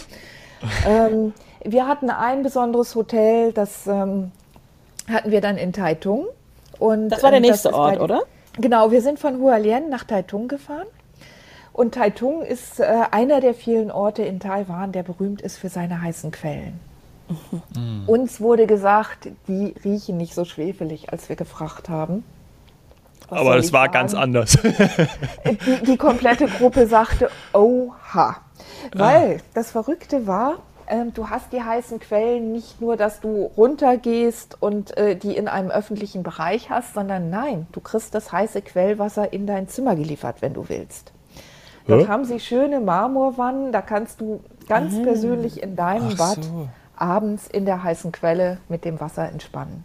ähm, 0.87 1.33
wir 1.65 1.87
hatten 1.87 2.11
ein 2.11 2.43
besonderes 2.43 2.95
Hotel, 2.95 3.53
das 3.53 3.87
ähm, 3.87 4.31
hatten 5.09 5.31
wir 5.31 5.41
dann 5.41 5.57
in 5.57 5.73
Taitung. 5.73 6.27
Und, 6.79 7.11
Das 7.11 7.23
war 7.23 7.31
der 7.31 7.39
ähm, 7.39 7.47
nächste 7.47 7.75
Ort, 7.75 7.97
bei- 7.99 8.01
oder? 8.05 8.23
Genau, 8.59 8.91
wir 8.91 9.01
sind 9.03 9.19
von 9.19 9.39
Hualien 9.41 9.89
nach 9.91 10.05
Taitung 10.05 10.49
gefahren. 10.49 10.87
Und 11.73 11.95
Taitung 11.95 12.43
ist 12.43 12.81
äh, 12.81 12.85
einer 13.11 13.41
der 13.41 13.55
vielen 13.55 13.91
Orte 13.91 14.23
in 14.23 14.41
Taiwan, 14.41 14.91
der 14.93 15.03
berühmt 15.03 15.41
ist 15.41 15.57
für 15.59 15.69
seine 15.69 16.03
heißen 16.03 16.31
Quellen. 16.33 16.81
Uns 18.07 18.41
wurde 18.41 18.67
gesagt, 18.67 19.29
die 19.49 19.75
riechen 19.85 20.17
nicht 20.17 20.35
so 20.35 20.45
schwefelig, 20.45 21.13
als 21.13 21.29
wir 21.29 21.37
gefragt 21.37 21.89
haben. 21.89 22.25
Was 23.29 23.41
Aber 23.41 23.57
es 23.57 23.73
war 23.73 23.83
sagen? 23.83 23.93
ganz 23.93 24.15
anders. 24.15 24.59
Die, 25.67 25.85
die 25.85 25.97
komplette 25.97 26.47
Gruppe 26.47 26.87
sagte, 26.87 27.31
oha. 27.53 28.37
Weil 28.93 29.41
das 29.55 29.71
Verrückte 29.71 30.27
war, 30.27 30.59
ähm, 30.89 31.15
du 31.15 31.31
hast 31.31 31.53
die 31.53 31.63
heißen 31.63 32.01
Quellen 32.01 32.53
nicht 32.53 32.81
nur, 32.81 32.97
dass 32.97 33.21
du 33.21 33.51
runtergehst 33.57 34.57
und 34.61 34.97
äh, 34.97 35.15
die 35.17 35.37
in 35.37 35.47
einem 35.47 35.71
öffentlichen 35.71 36.23
Bereich 36.25 36.71
hast, 36.71 36.95
sondern 36.95 37.31
nein, 37.31 37.67
du 37.73 37.81
kriegst 37.81 38.15
das 38.15 38.33
heiße 38.33 38.63
Quellwasser 38.63 39.33
in 39.33 39.47
dein 39.47 39.69
Zimmer 39.69 39.95
geliefert, 39.95 40.43
wenn 40.43 40.53
du 40.55 40.69
willst. 40.69 41.13
Dort 41.87 42.09
haben 42.09 42.25
sie 42.25 42.39
schöne 42.39 42.81
Marmorwannen, 42.81 43.73
da 43.73 43.83
kannst 43.83 44.21
du 44.21 44.41
ganz 44.69 45.01
persönlich 45.03 45.63
in 45.63 45.75
deinem 45.77 46.11
Ach 46.13 46.17
Bad 46.19 46.45
so. 46.45 46.69
Abends 47.01 47.47
in 47.49 47.65
der 47.65 47.83
heißen 47.83 48.13
Quelle 48.13 48.59
mit 48.69 48.85
dem 48.85 49.01
Wasser 49.01 49.29
entspannen. 49.29 49.85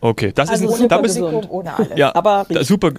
Okay, 0.00 0.32
das 0.32 0.48
Also 0.48 0.66
ist 0.66 0.72
ein, 0.74 0.78
super 0.78 1.02
gesund. 1.02 1.50
Ohne 1.50 1.76
alles. 1.76 1.96
Ja, 1.96 2.14
Aber 2.14 2.46
super, 2.62 2.92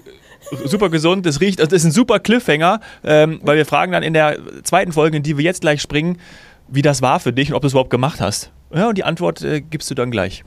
super 0.65 0.89
gesund. 0.89 1.25
Das 1.25 1.39
riecht, 1.39 1.60
also 1.60 1.69
das 1.69 1.82
ist 1.84 1.86
ein 1.86 1.91
super 1.91 2.19
Cliffhanger, 2.19 2.82
ähm, 3.04 3.39
weil 3.43 3.58
wir 3.58 3.65
fragen 3.65 3.91
dann 3.93 4.04
in 4.04 4.13
der 4.13 4.38
zweiten 4.63 4.91
Folge, 4.91 5.17
in 5.17 5.23
die 5.23 5.38
wir 5.38 5.43
jetzt 5.45 5.62
gleich 5.62 5.82
springen, 5.82 6.19
wie 6.67 6.82
das 6.82 7.02
war 7.02 7.19
für 7.19 7.32
dich 7.34 7.52
und 7.52 7.56
ob 7.56 7.62
du 7.62 7.67
es 7.67 7.73
überhaupt 7.73 7.89
gemacht 7.89 8.19
hast. 8.19 8.52
Ja, 8.73 8.89
und 8.89 8.97
die 8.97 9.04
Antwort 9.04 9.41
äh, 9.41 9.62
gibst 9.62 9.89
du 9.89 9.95
dann 9.95 10.12
gleich. 10.12 10.43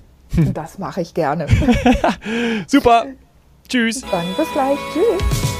Das 0.54 0.78
mache 0.78 1.00
ich 1.00 1.14
gerne. 1.14 1.46
Super. 2.66 3.06
Tschüss. 3.68 4.02
Dann 4.10 4.26
bis 4.36 4.50
gleich. 4.52 4.78
Tschüss. 4.92 5.51